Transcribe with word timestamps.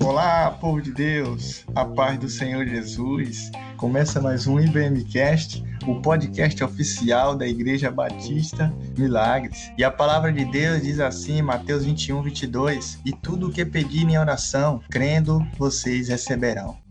Olá, 0.00 0.50
povo 0.50 0.82
de 0.82 0.92
Deus, 0.92 1.64
a 1.74 1.84
paz 1.84 2.18
do 2.18 2.28
Senhor 2.28 2.66
Jesus. 2.66 3.50
Começa 3.76 4.20
mais 4.20 4.46
um 4.46 4.60
IBMcast, 4.60 5.64
o 5.86 6.02
podcast 6.02 6.62
oficial 6.62 7.34
da 7.34 7.46
Igreja 7.46 7.90
Batista 7.90 8.72
Milagres. 8.98 9.72
E 9.78 9.84
a 9.84 9.90
palavra 9.90 10.32
de 10.32 10.44
Deus 10.44 10.82
diz 10.82 11.00
assim, 11.00 11.40
Mateus 11.40 11.84
21, 11.84 12.22
22: 12.22 13.00
E 13.04 13.12
tudo 13.12 13.48
o 13.48 13.52
que 13.52 13.64
pedirem 13.64 14.14
em 14.14 14.18
oração, 14.18 14.82
crendo, 14.90 15.40
vocês 15.56 16.08
receberão. 16.08 16.89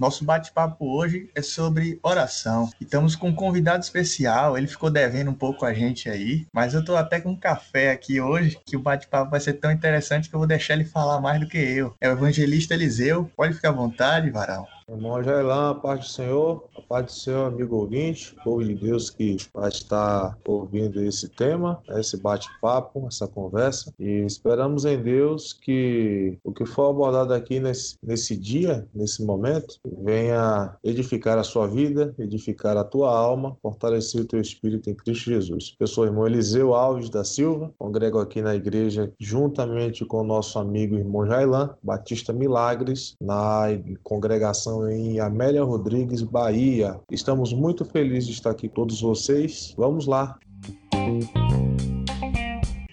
Nosso 0.00 0.24
bate-papo 0.24 0.96
hoje 0.96 1.28
é 1.34 1.42
sobre 1.42 2.00
oração. 2.02 2.70
E 2.80 2.84
estamos 2.84 3.14
com 3.14 3.28
um 3.28 3.34
convidado 3.34 3.84
especial. 3.84 4.56
Ele 4.56 4.66
ficou 4.66 4.88
devendo 4.88 5.30
um 5.30 5.34
pouco 5.34 5.66
a 5.66 5.74
gente 5.74 6.08
aí, 6.08 6.46
mas 6.54 6.72
eu 6.72 6.82
tô 6.82 6.96
até 6.96 7.20
com 7.20 7.32
um 7.32 7.36
café 7.36 7.90
aqui 7.90 8.18
hoje, 8.18 8.58
que 8.64 8.78
o 8.78 8.80
bate-papo 8.80 9.30
vai 9.30 9.40
ser 9.40 9.52
tão 9.54 9.70
interessante 9.70 10.30
que 10.30 10.34
eu 10.34 10.40
vou 10.40 10.48
deixar 10.48 10.72
ele 10.72 10.86
falar 10.86 11.20
mais 11.20 11.38
do 11.38 11.46
que 11.46 11.58
eu. 11.58 11.94
É 12.00 12.08
o 12.08 12.12
evangelista 12.12 12.72
Eliseu. 12.72 13.30
Pode 13.36 13.52
ficar 13.52 13.68
à 13.68 13.72
vontade, 13.72 14.30
Varão. 14.30 14.66
Irmão 14.90 15.22
Jailã, 15.22 15.70
a 15.70 15.74
paz 15.74 16.00
do 16.00 16.06
Senhor, 16.06 16.64
a 16.76 16.82
paz 16.82 17.06
do 17.06 17.12
Senhor, 17.12 17.46
amigo 17.46 17.76
ouvinte, 17.76 18.34
povo 18.42 18.64
de 18.64 18.74
Deus 18.74 19.08
que 19.08 19.36
vai 19.54 19.68
estar 19.68 20.36
ouvindo 20.44 21.00
esse 21.00 21.28
tema, 21.28 21.80
esse 21.90 22.16
bate-papo, 22.16 23.06
essa 23.06 23.28
conversa. 23.28 23.94
E 24.00 24.24
esperamos 24.26 24.84
em 24.84 25.00
Deus 25.00 25.52
que 25.52 26.36
o 26.42 26.52
que 26.52 26.66
for 26.66 26.90
abordado 26.90 27.32
aqui 27.32 27.60
nesse, 27.60 27.96
nesse 28.02 28.36
dia, 28.36 28.84
nesse 28.92 29.24
momento, 29.24 29.76
venha 30.02 30.76
edificar 30.82 31.38
a 31.38 31.44
sua 31.44 31.68
vida, 31.68 32.12
edificar 32.18 32.76
a 32.76 32.82
tua 32.82 33.16
alma, 33.16 33.56
fortalecer 33.62 34.22
o 34.22 34.26
teu 34.26 34.40
espírito 34.40 34.90
em 34.90 34.94
Cristo 34.94 35.30
Jesus. 35.30 35.76
Eu 35.78 35.86
sou 35.86 36.02
o 36.02 36.06
irmão 36.08 36.26
Eliseu 36.26 36.74
Alves 36.74 37.08
da 37.08 37.22
Silva, 37.22 37.72
congrego 37.78 38.18
aqui 38.18 38.42
na 38.42 38.56
igreja 38.56 39.12
juntamente 39.20 40.04
com 40.04 40.22
o 40.22 40.24
nosso 40.24 40.58
amigo 40.58 40.96
irmão 40.96 41.24
Jailã, 41.24 41.76
Batista 41.80 42.32
Milagres, 42.32 43.14
na 43.20 43.66
congregação 44.02 44.79
em 44.88 45.20
Amélia 45.20 45.62
Rodrigues, 45.62 46.22
Bahia. 46.22 46.98
Estamos 47.10 47.52
muito 47.52 47.84
felizes 47.84 48.26
de 48.26 48.32
estar 48.32 48.50
aqui 48.50 48.68
todos 48.68 49.00
vocês. 49.00 49.74
Vamos 49.76 50.06
lá. 50.06 50.38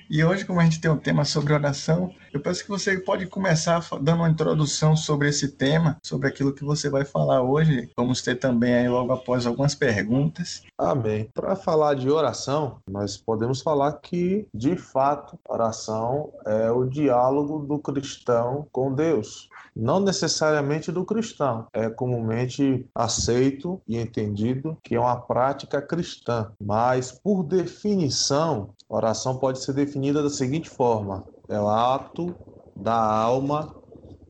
E 0.09 0.23
hoje, 0.23 0.45
como 0.45 0.59
a 0.59 0.63
gente 0.63 0.79
tem 0.79 0.89
um 0.89 0.97
tema 0.97 1.25
sobre 1.25 1.53
oração, 1.53 2.09
eu 2.37 2.41
penso 2.41 2.63
que 2.63 2.69
você 2.69 2.99
pode 2.99 3.25
começar 3.25 3.83
dando 3.99 4.19
uma 4.19 4.29
introdução 4.29 4.95
sobre 4.95 5.29
esse 5.29 5.49
tema, 5.49 5.97
sobre 6.03 6.27
aquilo 6.27 6.53
que 6.53 6.63
você 6.63 6.87
vai 6.87 7.03
falar 7.03 7.41
hoje. 7.41 7.89
Vamos 7.97 8.21
ter 8.21 8.35
também 8.35 8.75
aí 8.75 8.87
logo 8.87 9.11
após 9.11 9.47
algumas 9.47 9.73
perguntas. 9.73 10.61
Amém. 10.77 11.29
Para 11.33 11.55
falar 11.55 11.95
de 11.95 12.09
oração, 12.09 12.77
nós 12.87 13.17
podemos 13.17 13.61
falar 13.61 13.91
que, 13.93 14.47
de 14.53 14.75
fato, 14.75 15.39
oração 15.49 16.31
é 16.45 16.69
o 16.71 16.85
diálogo 16.85 17.59
do 17.59 17.79
cristão 17.79 18.67
com 18.71 18.93
Deus 18.93 19.49
não 19.77 19.99
necessariamente 19.99 20.91
do 20.91 21.05
cristão. 21.05 21.67
É 21.71 21.87
comumente 21.89 22.89
aceito 22.95 23.79
e 23.87 23.97
entendido 23.97 24.75
que 24.83 24.95
é 24.95 24.99
uma 24.99 25.21
prática 25.21 25.81
cristã, 25.81 26.51
mas 26.59 27.11
por 27.11 27.43
definição, 27.43 28.71
oração 28.89 29.37
pode 29.37 29.59
ser 29.59 29.73
definida 29.73 30.23
da 30.23 30.29
seguinte 30.29 30.69
forma: 30.69 31.23
é 31.49 31.59
o 31.59 31.69
ato 31.69 32.39
da 32.75 32.95
alma, 32.95 33.77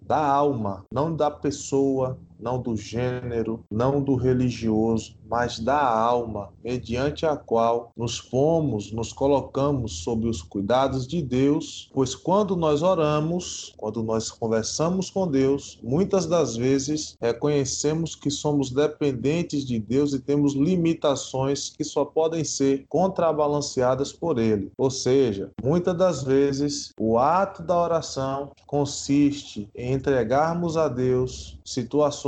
da 0.01 0.17
alma, 0.25 0.87
não 0.91 1.15
da 1.15 1.31
pessoa, 1.31 2.21
não 2.39 2.61
do 2.61 2.75
gênero, 2.75 3.63
não 3.71 4.01
do 4.01 4.15
religioso, 4.15 5.15
mas 5.29 5.59
da 5.59 5.79
alma, 5.81 6.49
mediante 6.63 7.25
a 7.25 7.35
qual 7.35 7.91
nos 7.95 8.21
pomos, 8.21 8.91
nos 8.91 9.11
colocamos 9.11 10.03
sob 10.03 10.27
os 10.27 10.41
cuidados 10.41 11.07
de 11.07 11.21
Deus, 11.21 11.89
pois 11.93 12.15
quando 12.15 12.55
nós 12.55 12.81
oramos, 12.81 13.73
quando 13.77 14.01
nós 14.03 14.29
conversamos 14.29 15.09
com 15.09 15.27
Deus, 15.27 15.79
muitas 15.83 16.25
das 16.25 16.55
vezes 16.55 17.17
reconhecemos 17.21 18.15
que 18.15 18.29
somos 18.29 18.71
dependentes 18.71 19.65
de 19.65 19.79
Deus 19.79 20.13
e 20.13 20.19
temos 20.19 20.53
limitações 20.53 21.69
que 21.69 21.83
só 21.83 22.05
podem 22.05 22.43
ser 22.43 22.85
contrabalanceadas 22.87 24.13
por 24.13 24.39
Ele. 24.39 24.71
Ou 24.77 24.89
seja, 24.89 25.51
muitas 25.61 25.95
das 25.97 26.23
vezes 26.23 26.93
o 26.99 27.17
ato 27.17 27.61
da 27.63 27.77
oração 27.77 28.51
consiste 28.65 29.69
em 29.75 29.93
entregarmos 29.93 30.77
a 30.77 30.87
Deus 30.87 31.59
situações, 31.65 32.26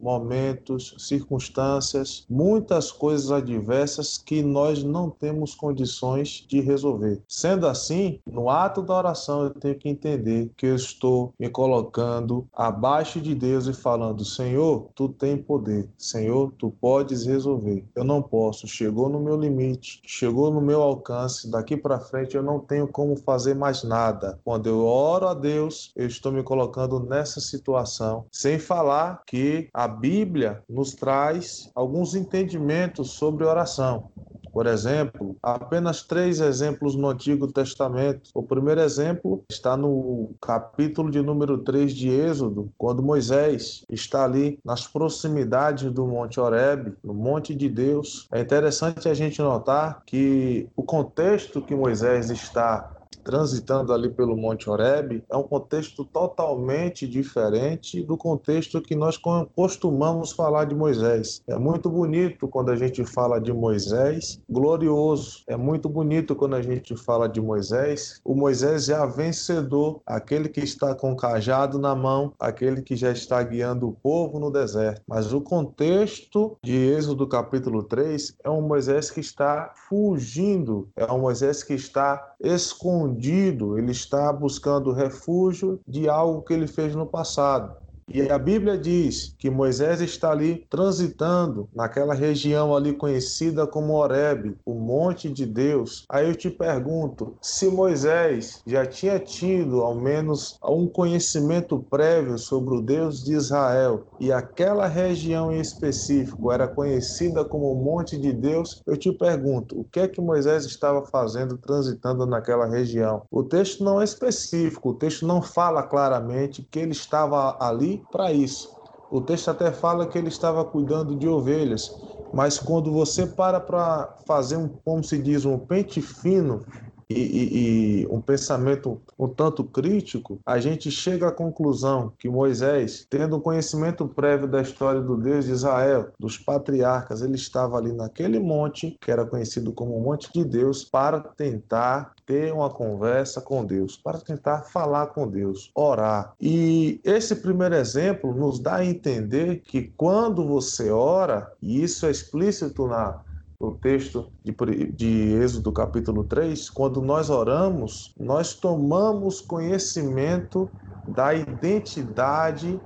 momentos, 0.00 0.94
circunstâncias, 0.98 2.24
muitas 2.28 2.90
coisas 2.90 3.30
adversas 3.30 4.18
que 4.18 4.42
nós 4.42 4.82
não 4.82 5.10
temos 5.10 5.54
condições 5.54 6.44
de 6.48 6.60
resolver. 6.60 7.20
Sendo 7.28 7.66
assim, 7.66 8.20
no 8.26 8.48
ato 8.48 8.82
da 8.82 8.96
oração 8.96 9.44
eu 9.44 9.50
tenho 9.50 9.78
que 9.78 9.88
entender 9.88 10.50
que 10.56 10.66
eu 10.66 10.76
estou 10.76 11.32
me 11.38 11.48
colocando 11.48 12.46
abaixo 12.52 13.20
de 13.20 13.34
Deus 13.34 13.66
e 13.66 13.72
falando: 13.72 14.24
Senhor, 14.24 14.88
tu 14.94 15.08
tem 15.08 15.36
poder. 15.36 15.88
Senhor, 15.98 16.52
tu 16.58 16.70
podes 16.80 17.26
resolver. 17.26 17.84
Eu 17.94 18.04
não 18.04 18.22
posso. 18.22 18.66
Chegou 18.66 19.08
no 19.08 19.20
meu 19.20 19.36
limite, 19.36 20.00
chegou 20.06 20.50
no 20.50 20.60
meu 20.60 20.82
alcance. 20.82 21.50
Daqui 21.50 21.76
para 21.76 22.00
frente 22.00 22.36
eu 22.36 22.42
não 22.42 22.60
tenho 22.60 22.86
como 22.86 23.16
fazer 23.16 23.54
mais 23.54 23.82
nada. 23.82 24.38
Quando 24.44 24.68
eu 24.68 24.84
oro 24.84 25.28
a 25.28 25.34
Deus, 25.34 25.92
eu 25.96 26.06
estou 26.06 26.32
me 26.32 26.42
colocando 26.42 27.00
nessa 27.00 27.40
situação. 27.40 28.26
Sem 28.30 28.58
falar 28.58 29.22
que 29.32 29.70
a 29.72 29.88
Bíblia 29.88 30.62
nos 30.68 30.92
traz 30.92 31.70
alguns 31.74 32.14
entendimentos 32.14 33.12
sobre 33.12 33.46
oração. 33.46 34.10
Por 34.52 34.66
exemplo, 34.66 35.34
apenas 35.42 36.02
três 36.02 36.38
exemplos 36.38 36.94
no 36.94 37.08
Antigo 37.08 37.50
Testamento. 37.50 38.28
O 38.34 38.42
primeiro 38.42 38.82
exemplo 38.82 39.42
está 39.50 39.74
no 39.74 40.34
capítulo 40.38 41.10
de 41.10 41.22
número 41.22 41.56
3 41.56 41.94
de 41.94 42.10
Êxodo, 42.10 42.70
quando 42.76 43.02
Moisés 43.02 43.86
está 43.88 44.24
ali 44.24 44.58
nas 44.62 44.86
proximidades 44.86 45.90
do 45.90 46.06
Monte 46.06 46.38
Horebe, 46.38 46.92
no 47.02 47.14
Monte 47.14 47.54
de 47.54 47.70
Deus. 47.70 48.28
É 48.30 48.38
interessante 48.42 49.08
a 49.08 49.14
gente 49.14 49.40
notar 49.40 50.02
que 50.04 50.68
o 50.76 50.82
contexto 50.82 51.62
que 51.62 51.74
Moisés 51.74 52.28
está 52.28 53.01
transitando 53.22 53.92
ali 53.92 54.08
pelo 54.10 54.36
Monte 54.36 54.68
Horeb, 54.68 55.22
é 55.30 55.36
um 55.36 55.42
contexto 55.42 56.04
totalmente 56.04 57.06
diferente 57.06 58.02
do 58.02 58.16
contexto 58.16 58.80
que 58.80 58.94
nós 58.94 59.18
costumamos 59.54 60.32
falar 60.32 60.64
de 60.64 60.74
Moisés. 60.74 61.42
É 61.46 61.56
muito 61.56 61.88
bonito 61.88 62.48
quando 62.48 62.70
a 62.70 62.76
gente 62.76 63.04
fala 63.04 63.40
de 63.40 63.52
Moisés, 63.52 64.40
glorioso. 64.50 65.42
É 65.46 65.56
muito 65.56 65.88
bonito 65.88 66.34
quando 66.34 66.56
a 66.56 66.62
gente 66.62 66.96
fala 66.96 67.28
de 67.28 67.40
Moisés, 67.40 68.20
o 68.24 68.34
Moisés 68.34 68.86
já 68.86 69.06
vencedor, 69.06 70.00
aquele 70.06 70.48
que 70.48 70.60
está 70.60 70.94
com 70.94 71.12
o 71.12 71.16
cajado 71.16 71.78
na 71.78 71.94
mão, 71.94 72.32
aquele 72.38 72.82
que 72.82 72.96
já 72.96 73.10
está 73.10 73.42
guiando 73.42 73.88
o 73.88 73.92
povo 73.92 74.38
no 74.38 74.50
deserto. 74.50 75.02
Mas 75.06 75.32
o 75.32 75.40
contexto 75.40 76.56
de 76.62 76.76
Êxodo 76.76 77.26
capítulo 77.26 77.82
3 77.82 78.36
é 78.44 78.50
um 78.50 78.62
Moisés 78.62 79.10
que 79.10 79.20
está 79.20 79.72
fugindo, 79.88 80.88
é 80.96 81.10
um 81.12 81.20
Moisés 81.20 81.62
que 81.62 81.74
está 81.74 82.34
escondido 82.40 83.11
escondido, 83.12 83.78
ele 83.78 83.92
está 83.92 84.32
buscando 84.32 84.92
refúgio 84.92 85.80
de 85.86 86.08
algo 86.08 86.42
que 86.42 86.54
ele 86.54 86.66
fez 86.66 86.94
no 86.94 87.06
passado. 87.06 87.81
E 88.14 88.30
a 88.30 88.38
Bíblia 88.38 88.76
diz 88.76 89.34
que 89.38 89.48
Moisés 89.48 90.02
está 90.02 90.32
ali 90.32 90.66
transitando 90.68 91.66
naquela 91.74 92.12
região 92.12 92.76
ali 92.76 92.92
conhecida 92.92 93.66
como 93.66 93.94
Horebe, 93.94 94.54
o 94.66 94.74
monte 94.74 95.30
de 95.30 95.46
Deus. 95.46 96.04
Aí 96.10 96.28
eu 96.28 96.34
te 96.34 96.50
pergunto, 96.50 97.34
se 97.40 97.68
Moisés 97.68 98.60
já 98.66 98.84
tinha 98.84 99.18
tido 99.18 99.80
ao 99.80 99.94
menos 99.94 100.58
um 100.62 100.86
conhecimento 100.86 101.78
prévio 101.88 102.36
sobre 102.36 102.74
o 102.74 102.82
Deus 102.82 103.24
de 103.24 103.32
Israel 103.32 104.04
e 104.20 104.30
aquela 104.30 104.86
região 104.86 105.50
em 105.50 105.60
específico 105.60 106.52
era 106.52 106.68
conhecida 106.68 107.46
como 107.46 107.72
o 107.72 107.82
monte 107.82 108.18
de 108.18 108.30
Deus, 108.30 108.82
eu 108.86 108.96
te 108.96 109.10
pergunto, 109.10 109.80
o 109.80 109.84
que 109.84 110.00
é 110.00 110.06
que 110.06 110.20
Moisés 110.20 110.66
estava 110.66 111.06
fazendo 111.06 111.56
transitando 111.56 112.26
naquela 112.26 112.66
região? 112.66 113.22
O 113.30 113.42
texto 113.42 113.82
não 113.82 114.02
é 114.02 114.04
específico, 114.04 114.90
o 114.90 114.94
texto 114.94 115.26
não 115.26 115.40
fala 115.40 115.82
claramente 115.82 116.66
que 116.70 116.78
ele 116.78 116.92
estava 116.92 117.56
ali 117.58 118.01
para 118.10 118.32
isso. 118.32 118.68
O 119.10 119.20
texto 119.20 119.50
até 119.50 119.70
fala 119.70 120.06
que 120.06 120.16
ele 120.16 120.28
estava 120.28 120.64
cuidando 120.64 121.14
de 121.14 121.28
ovelhas, 121.28 121.90
mas 122.32 122.58
quando 122.58 122.90
você 122.90 123.26
para 123.26 123.60
para 123.60 124.16
fazer 124.26 124.56
um, 124.56 124.68
como 124.84 125.04
se 125.04 125.18
diz, 125.20 125.44
um 125.44 125.58
pente 125.58 126.00
fino 126.00 126.64
e, 127.12 128.02
e, 128.02 128.06
um 128.08 128.20
pensamento 128.20 129.00
um 129.18 129.28
tanto 129.28 129.64
crítico, 129.64 130.38
a 130.44 130.58
gente 130.58 130.90
chega 130.90 131.28
à 131.28 131.32
conclusão 131.32 132.12
que 132.18 132.28
Moisés, 132.28 133.06
tendo 133.08 133.36
um 133.36 133.40
conhecimento 133.40 134.06
prévio 134.06 134.48
da 134.48 134.60
história 134.60 135.00
do 135.00 135.16
Deus 135.16 135.44
de 135.44 135.52
Israel, 135.52 136.10
dos 136.18 136.38
patriarcas, 136.38 137.22
ele 137.22 137.36
estava 137.36 137.76
ali 137.76 137.92
naquele 137.92 138.38
monte, 138.38 138.96
que 139.00 139.10
era 139.10 139.24
conhecido 139.24 139.72
como 139.72 140.00
Monte 140.00 140.32
de 140.32 140.44
Deus, 140.44 140.84
para 140.84 141.20
tentar 141.20 142.12
ter 142.26 142.52
uma 142.52 142.70
conversa 142.70 143.40
com 143.40 143.64
Deus, 143.64 143.96
para 143.96 144.18
tentar 144.18 144.62
falar 144.62 145.08
com 145.08 145.28
Deus, 145.28 145.70
orar. 145.74 146.34
E 146.40 147.00
esse 147.04 147.36
primeiro 147.36 147.74
exemplo 147.74 148.34
nos 148.34 148.58
dá 148.58 148.76
a 148.76 148.84
entender 148.84 149.60
que 149.60 149.92
quando 149.96 150.46
você 150.46 150.90
ora, 150.90 151.52
e 151.60 151.82
isso 151.82 152.06
é 152.06 152.10
explícito 152.10 152.86
na 152.86 153.20
no 153.62 153.78
texto 153.78 154.32
de, 154.44 154.52
de 154.92 155.34
Êxodo 155.36 155.72
capítulo 155.72 156.24
3, 156.24 156.68
quando 156.68 157.00
nós 157.00 157.30
oramos, 157.30 158.12
nós 158.18 158.54
tomamos 158.54 159.40
conhecimento 159.40 160.74
da 161.06 161.32
identidade 161.32 162.82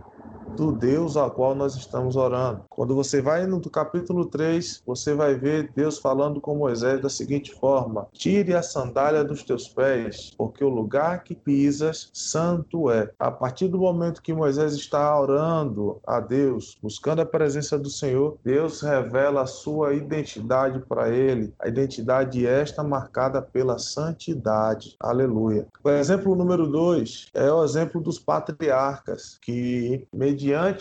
do 0.54 0.72
Deus 0.72 1.16
ao 1.16 1.30
qual 1.30 1.54
nós 1.54 1.74
estamos 1.74 2.16
orando. 2.16 2.62
Quando 2.70 2.94
você 2.94 3.20
vai 3.20 3.46
no 3.46 3.60
capítulo 3.60 4.26
3, 4.26 4.82
você 4.86 5.14
vai 5.14 5.34
ver 5.34 5.70
Deus 5.74 5.98
falando 5.98 6.40
com 6.40 6.56
Moisés 6.56 7.00
da 7.00 7.08
seguinte 7.08 7.54
forma: 7.54 8.06
Tire 8.12 8.54
a 8.54 8.62
sandália 8.62 9.24
dos 9.24 9.42
teus 9.42 9.68
pés, 9.68 10.32
porque 10.36 10.64
o 10.64 10.68
lugar 10.68 11.24
que 11.24 11.34
pisas 11.34 12.10
santo 12.12 12.90
é. 12.90 13.10
A 13.18 13.30
partir 13.30 13.68
do 13.68 13.78
momento 13.78 14.22
que 14.22 14.32
Moisés 14.32 14.74
está 14.74 15.18
orando 15.18 15.98
a 16.06 16.20
Deus, 16.20 16.76
buscando 16.82 17.22
a 17.22 17.26
presença 17.26 17.78
do 17.78 17.90
Senhor, 17.90 18.38
Deus 18.44 18.80
revela 18.80 19.42
a 19.42 19.46
sua 19.46 19.94
identidade 19.94 20.80
para 20.80 21.10
ele. 21.10 21.52
A 21.58 21.68
identidade 21.68 22.46
esta 22.46 22.82
marcada 22.82 23.42
pela 23.42 23.78
santidade. 23.78 24.96
Aleluia. 25.00 25.66
O 25.82 25.90
exemplo 25.90 26.34
número 26.34 26.66
2 26.66 27.30
é 27.34 27.50
o 27.50 27.64
exemplo 27.64 28.00
dos 28.00 28.18
patriarcas 28.18 29.38
que 29.42 30.06
mediante 30.12 30.35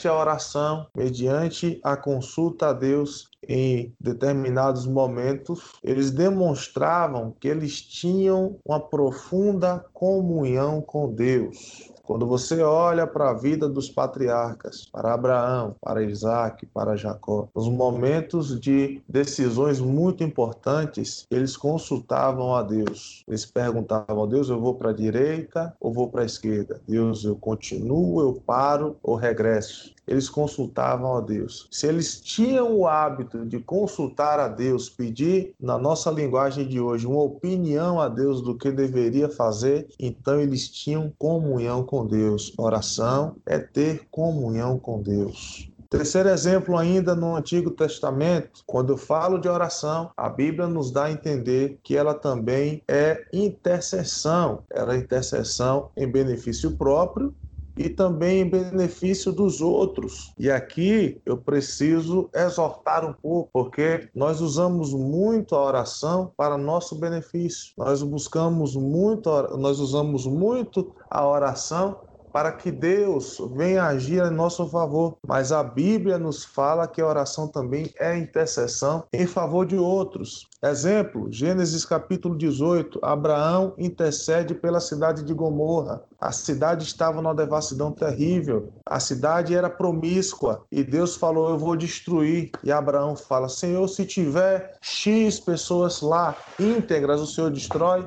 a 0.07 0.13
oração, 0.13 0.87
mediante 0.95 1.79
a 1.83 1.95
consulta 1.95 2.67
a 2.67 2.73
Deus 2.73 3.29
em 3.47 3.93
determinados 3.99 4.85
momentos, 4.85 5.73
eles 5.83 6.11
demonstravam 6.11 7.33
que 7.39 7.47
eles 7.47 7.81
tinham 7.81 8.59
uma 8.65 8.79
profunda 8.79 9.85
comunhão 9.93 10.81
com 10.81 11.13
Deus. 11.13 11.94
Quando 12.05 12.27
você 12.27 12.61
olha 12.61 13.07
para 13.07 13.31
a 13.31 13.33
vida 13.33 13.67
dos 13.67 13.89
patriarcas, 13.89 14.85
para 14.91 15.13
Abraão, 15.13 15.75
para 15.81 16.03
Isaac, 16.03 16.65
para 16.67 16.95
Jacó, 16.95 17.47
nos 17.55 17.67
momentos 17.67 18.59
de 18.59 19.01
decisões 19.09 19.79
muito 19.79 20.23
importantes, 20.23 21.25
eles 21.31 21.57
consultavam 21.57 22.53
a 22.53 22.61
Deus. 22.61 23.23
Eles 23.27 23.45
perguntavam 23.45 24.23
a 24.23 24.27
Deus: 24.27 24.49
eu 24.49 24.59
vou 24.59 24.75
para 24.75 24.91
a 24.91 24.93
direita 24.93 25.75
ou 25.79 25.91
vou 25.91 26.07
para 26.09 26.21
a 26.21 26.25
esquerda? 26.25 26.79
Deus, 26.87 27.23
eu 27.23 27.35
continuo, 27.35 28.21
eu 28.21 28.39
paro 28.45 28.97
ou 29.01 29.15
regresso? 29.15 29.94
Eles 30.07 30.29
consultavam 30.29 31.15
a 31.15 31.21
Deus. 31.21 31.67
Se 31.71 31.87
eles 31.87 32.19
tinham 32.21 32.77
o 32.77 32.87
hábito 32.87 33.45
de 33.45 33.59
consultar 33.59 34.39
a 34.39 34.47
Deus, 34.47 34.89
pedir, 34.89 35.53
na 35.59 35.77
nossa 35.77 36.11
linguagem 36.11 36.67
de 36.67 36.79
hoje, 36.79 37.07
uma 37.07 37.21
opinião 37.21 37.99
a 37.99 38.07
Deus 38.07 38.41
do 38.41 38.57
que 38.57 38.71
deveria 38.71 39.29
fazer, 39.29 39.87
então 39.99 40.39
eles 40.39 40.69
tinham 40.69 41.11
comunhão 41.17 41.83
com 41.83 42.05
Deus. 42.05 42.53
Oração 42.57 43.35
é 43.45 43.57
ter 43.57 44.07
comunhão 44.11 44.77
com 44.77 45.01
Deus. 45.01 45.69
Terceiro 45.89 46.29
exemplo, 46.29 46.77
ainda 46.77 47.15
no 47.15 47.35
Antigo 47.35 47.71
Testamento, 47.71 48.63
quando 48.65 48.91
eu 48.91 48.97
falo 48.97 49.37
de 49.37 49.47
oração, 49.47 50.11
a 50.17 50.27
Bíblia 50.27 50.67
nos 50.67 50.91
dá 50.91 51.05
a 51.05 51.11
entender 51.11 51.79
que 51.83 51.95
ela 51.95 52.13
também 52.13 52.81
é 52.87 53.23
intercessão. 53.31 54.63
Ela 54.69 54.95
é 54.95 54.97
intercessão 54.97 55.89
em 55.95 56.05
benefício 56.11 56.75
próprio 56.75 57.33
e 57.77 57.89
também 57.89 58.41
em 58.41 58.49
benefício 58.49 59.31
dos 59.31 59.61
outros. 59.61 60.33
E 60.37 60.49
aqui 60.49 61.21
eu 61.25 61.37
preciso 61.37 62.29
exortar 62.33 63.05
um 63.05 63.13
pouco, 63.13 63.49
porque 63.51 64.09
nós 64.15 64.41
usamos 64.41 64.93
muito 64.93 65.55
a 65.55 65.63
oração 65.63 66.31
para 66.37 66.57
nosso 66.57 66.95
benefício. 66.95 67.73
Nós 67.77 68.01
buscamos 68.01 68.75
muito, 68.75 69.29
nós 69.57 69.79
usamos 69.79 70.25
muito 70.25 70.93
a 71.09 71.27
oração 71.27 71.99
para 72.35 72.51
que 72.51 72.69
Deus 72.69 73.37
venha 73.55 73.85
agir 73.85 74.21
em 74.21 74.29
nosso 74.29 74.67
favor. 74.67 75.15
Mas 75.25 75.53
a 75.53 75.63
Bíblia 75.63 76.17
nos 76.17 76.43
fala 76.43 76.85
que 76.85 76.99
a 76.99 77.07
oração 77.07 77.47
também 77.47 77.89
é 77.97 78.17
intercessão 78.17 79.05
em 79.13 79.25
favor 79.25 79.65
de 79.65 79.77
outros. 79.77 80.45
Exemplo, 80.61 81.31
Gênesis 81.31 81.85
capítulo 81.85 82.37
18, 82.37 82.99
Abraão 83.01 83.73
intercede 83.77 84.53
pela 84.53 84.81
cidade 84.81 85.23
de 85.23 85.33
Gomorra. 85.33 86.03
A 86.19 86.33
cidade 86.33 86.83
estava 86.83 87.21
numa 87.21 87.33
devassidão 87.33 87.93
terrível. 87.93 88.69
A 88.85 88.99
cidade 88.99 89.55
era 89.55 89.69
promíscua 89.69 90.65
e 90.69 90.83
Deus 90.83 91.15
falou: 91.15 91.49
"Eu 91.49 91.57
vou 91.57 91.77
destruir". 91.77 92.51
E 92.65 92.69
Abraão 92.69 93.15
fala: 93.15 93.47
"Senhor, 93.47 93.87
se 93.87 94.05
tiver 94.05 94.75
X 94.81 95.39
pessoas 95.39 96.01
lá 96.01 96.35
íntegras, 96.59 97.21
o 97.21 97.27
Senhor 97.27 97.49
destrói". 97.49 98.05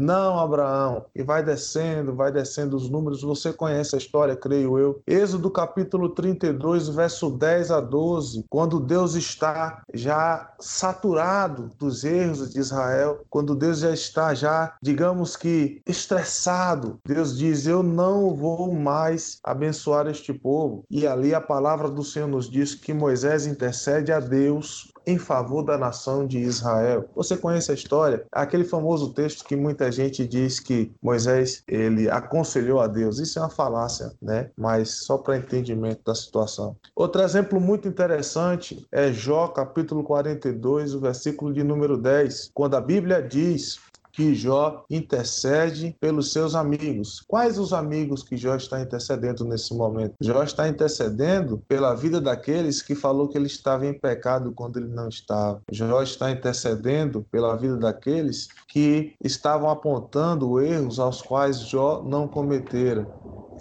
Não, 0.00 0.38
Abraão. 0.38 1.06
E 1.12 1.24
vai 1.24 1.42
descendo, 1.42 2.14
vai 2.14 2.30
descendo 2.30 2.76
os 2.76 2.88
números. 2.88 3.22
Você 3.22 3.52
conhece 3.52 3.96
a 3.96 3.98
história, 3.98 4.36
creio 4.36 4.78
eu. 4.78 5.02
Êxodo 5.04 5.50
capítulo 5.50 6.10
32, 6.10 6.88
verso 6.88 7.28
10 7.28 7.72
a 7.72 7.80
12. 7.80 8.44
Quando 8.48 8.78
Deus 8.78 9.16
está 9.16 9.82
já 9.92 10.54
saturado 10.60 11.72
dos 11.76 12.04
erros 12.04 12.52
de 12.52 12.60
Israel, 12.60 13.24
quando 13.28 13.56
Deus 13.56 13.80
já 13.80 13.90
está 13.90 14.32
já, 14.34 14.76
digamos 14.80 15.34
que 15.34 15.82
estressado, 15.84 17.00
Deus 17.04 17.36
diz: 17.36 17.66
"Eu 17.66 17.82
não 17.82 18.36
vou 18.36 18.72
mais 18.72 19.40
abençoar 19.42 20.06
este 20.06 20.32
povo". 20.32 20.84
E 20.88 21.08
ali 21.08 21.34
a 21.34 21.40
palavra 21.40 21.90
do 21.90 22.04
Senhor 22.04 22.28
nos 22.28 22.48
diz 22.48 22.72
que 22.72 22.94
Moisés 22.94 23.46
intercede 23.46 24.12
a 24.12 24.20
Deus 24.20 24.92
em 25.06 25.18
favor 25.18 25.62
da 25.62 25.76
nação 25.76 26.26
de 26.26 26.38
Israel. 26.38 27.08
Você 27.14 27.36
conhece 27.36 27.70
a 27.70 27.74
história? 27.74 28.24
Aquele 28.32 28.64
famoso 28.64 29.12
texto 29.12 29.44
que 29.44 29.56
muita 29.56 29.90
gente 29.90 30.26
diz 30.26 30.60
que 30.60 30.92
Moisés 31.02 31.62
ele 31.66 32.10
aconselhou 32.10 32.80
a 32.80 32.86
Deus. 32.86 33.18
Isso 33.18 33.38
é 33.38 33.42
uma 33.42 33.50
falácia, 33.50 34.12
né? 34.20 34.50
Mas 34.56 35.04
só 35.04 35.18
para 35.18 35.36
entendimento 35.36 36.02
da 36.04 36.14
situação. 36.14 36.76
Outro 36.94 37.22
exemplo 37.22 37.60
muito 37.60 37.88
interessante 37.88 38.86
é 38.92 39.12
Jó, 39.12 39.48
capítulo 39.48 40.02
42, 40.02 40.94
o 40.94 41.00
versículo 41.00 41.52
de 41.52 41.62
número 41.62 41.96
10, 41.96 42.50
quando 42.54 42.76
a 42.76 42.80
Bíblia 42.80 43.22
diz 43.22 43.78
que 44.18 44.34
Jó 44.34 44.84
intercede 44.90 45.96
pelos 46.00 46.32
seus 46.32 46.56
amigos. 46.56 47.22
Quais 47.28 47.56
os 47.56 47.72
amigos 47.72 48.24
que 48.24 48.36
Jó 48.36 48.56
está 48.56 48.80
intercedendo 48.80 49.44
nesse 49.44 49.72
momento? 49.72 50.16
Jó 50.20 50.42
está 50.42 50.66
intercedendo 50.66 51.62
pela 51.68 51.94
vida 51.94 52.20
daqueles 52.20 52.82
que 52.82 52.96
falou 52.96 53.28
que 53.28 53.38
ele 53.38 53.46
estava 53.46 53.86
em 53.86 53.96
pecado 53.96 54.50
quando 54.50 54.78
ele 54.78 54.88
não 54.88 55.08
estava. 55.08 55.62
Jó 55.70 56.02
está 56.02 56.32
intercedendo 56.32 57.24
pela 57.30 57.54
vida 57.54 57.76
daqueles 57.76 58.48
que 58.66 59.14
estavam 59.22 59.70
apontando 59.70 60.60
erros 60.60 60.98
aos 60.98 61.22
quais 61.22 61.60
Jó 61.60 62.02
não 62.04 62.26
cometera. 62.26 63.06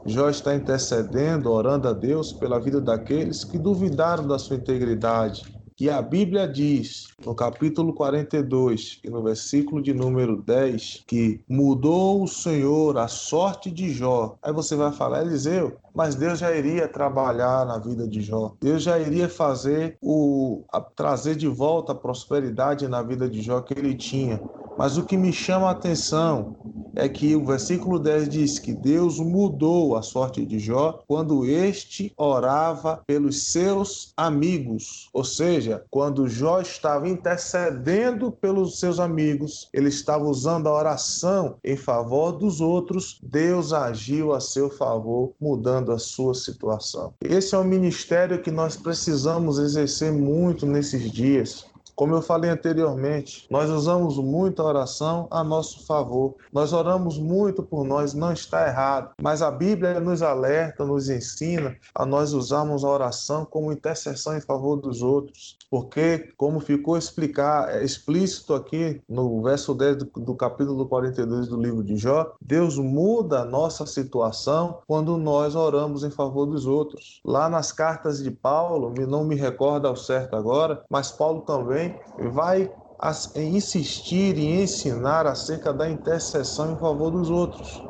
Jó 0.07 0.27
está 0.27 0.55
intercedendo, 0.55 1.51
orando 1.51 1.87
a 1.87 1.93
Deus 1.93 2.33
pela 2.33 2.59
vida 2.59 2.81
daqueles 2.81 3.43
que 3.43 3.59
duvidaram 3.59 4.27
da 4.27 4.39
sua 4.39 4.55
integridade 4.55 5.55
que 5.77 5.91
a 5.91 6.01
Bíblia 6.01 6.47
diz, 6.47 7.09
no 7.23 7.35
capítulo 7.35 7.93
42 7.93 8.99
e 9.03 9.11
no 9.11 9.21
versículo 9.21 9.79
de 9.79 9.93
número 9.93 10.41
10, 10.41 11.03
que 11.05 11.39
mudou 11.47 12.23
o 12.23 12.27
Senhor 12.27 12.97
a 12.97 13.07
sorte 13.07 13.69
de 13.69 13.93
Jó. 13.93 14.39
Aí 14.41 14.51
você 14.51 14.75
vai 14.75 14.91
falar, 14.91 15.21
Eliseu, 15.21 15.77
mas 15.93 16.15
Deus 16.15 16.39
já 16.39 16.51
iria 16.55 16.87
trabalhar 16.87 17.63
na 17.63 17.77
vida 17.77 18.07
de 18.07 18.21
Jó. 18.21 18.55
Deus 18.59 18.81
já 18.81 18.97
iria 18.97 19.29
fazer 19.29 19.99
o 20.01 20.63
trazer 20.95 21.35
de 21.35 21.47
volta 21.47 21.91
a 21.91 21.95
prosperidade 21.95 22.87
na 22.87 23.03
vida 23.03 23.29
de 23.29 23.43
Jó 23.43 23.61
que 23.61 23.77
ele 23.77 23.93
tinha. 23.93 24.41
Mas 24.77 24.95
o 24.95 25.03
que 25.03 25.17
me 25.17 25.33
chama 25.33 25.69
a 25.69 25.71
atenção 25.71 26.55
é 26.95 27.09
que 27.09 27.35
o 27.35 27.43
versículo 27.43 27.97
10 27.97 28.29
diz 28.29 28.59
que 28.59 28.73
Deus 28.73 29.19
mudou 29.19 29.95
a 29.95 30.03
sorte 30.03 30.45
de 30.45 30.59
Jó 30.59 30.99
quando 31.07 31.45
este 31.45 32.13
orava 32.15 33.01
pelos 33.07 33.51
seus 33.51 34.13
amigos. 34.15 35.09
Ou 35.13 35.23
seja, 35.23 35.83
quando 35.89 36.27
Jó 36.27 36.61
estava 36.61 37.09
intercedendo 37.09 38.31
pelos 38.31 38.79
seus 38.79 38.99
amigos, 38.99 39.67
ele 39.73 39.89
estava 39.89 40.25
usando 40.25 40.67
a 40.67 40.73
oração 40.73 41.55
em 41.63 41.75
favor 41.75 42.31
dos 42.31 42.61
outros, 42.61 43.19
Deus 43.23 43.73
agiu 43.73 44.33
a 44.33 44.39
seu 44.39 44.69
favor, 44.69 45.31
mudando 45.41 45.91
a 45.91 45.97
sua 45.97 46.35
situação. 46.35 47.13
Esse 47.21 47.55
é 47.55 47.57
um 47.57 47.63
ministério 47.63 48.41
que 48.41 48.51
nós 48.51 48.75
precisamos 48.75 49.57
exercer 49.57 50.11
muito 50.11 50.65
nesses 50.65 51.11
dias 51.11 51.65
Como 51.97 52.13
eu 52.13 52.21
falei 52.21 52.51
anteriormente, 52.51 53.47
nós 53.49 53.71
usamos 53.71 54.19
muito 54.19 54.61
a 54.61 54.65
oração 54.65 55.27
a 55.31 55.43
nosso 55.43 55.83
favor. 55.83 56.35
Nós 56.53 56.71
oramos 56.71 57.17
muito 57.17 57.63
por 57.63 57.83
nós, 57.83 58.13
não 58.13 58.31
está 58.31 58.67
errado. 58.67 59.15
Mas 59.19 59.41
a 59.41 59.49
Bíblia 59.49 59.99
nos 59.99 60.21
alerta, 60.21 60.85
nos 60.85 61.09
ensina 61.09 61.75
a 61.95 62.05
nós 62.05 62.33
usarmos 62.33 62.83
a 62.83 62.87
oração 62.87 63.45
como 63.45 63.71
intercessão 63.71 64.37
em 64.37 64.41
favor 64.41 64.75
dos 64.75 65.01
outros. 65.01 65.57
Porque, 65.71 66.31
como 66.37 66.59
ficou 66.59 66.97
explicar, 66.97 67.75
é 67.75 67.83
explícito 67.83 68.53
aqui 68.53 69.01
no 69.09 69.41
verso 69.41 69.73
10 69.73 69.97
do, 69.97 70.05
do 70.05 70.35
capítulo 70.35 70.85
42 70.85 71.47
do 71.47 71.59
livro 71.59 71.83
de 71.83 71.97
Jó, 71.97 72.35
Deus 72.39 72.77
muda 72.77 73.39
a 73.39 73.45
nossa 73.45 73.87
situação 73.87 74.81
quando 74.85 75.17
nós 75.17 75.55
oramos 75.55 76.03
em 76.03 76.11
favor 76.11 76.45
dos 76.45 76.67
outros. 76.67 77.19
Lá 77.25 77.49
nas 77.49 77.71
cartas 77.71 78.21
de 78.21 78.29
Paulo, 78.29 78.93
não 79.07 79.23
me 79.23 79.35
recordo 79.35 79.87
ao 79.87 79.95
certo 79.95 80.35
agora, 80.35 80.83
mas 80.91 81.11
Paulo 81.11 81.41
também 81.41 81.86
vai 82.17 82.69
insistir 83.35 84.37
e 84.37 84.45
ensinar 84.63 85.25
acerca 85.27 85.73
da 85.73 85.89
intercessão 85.89 86.73
em 86.73 86.77
favor 86.77 87.11
dos 87.11 87.29
outros. 87.29 87.87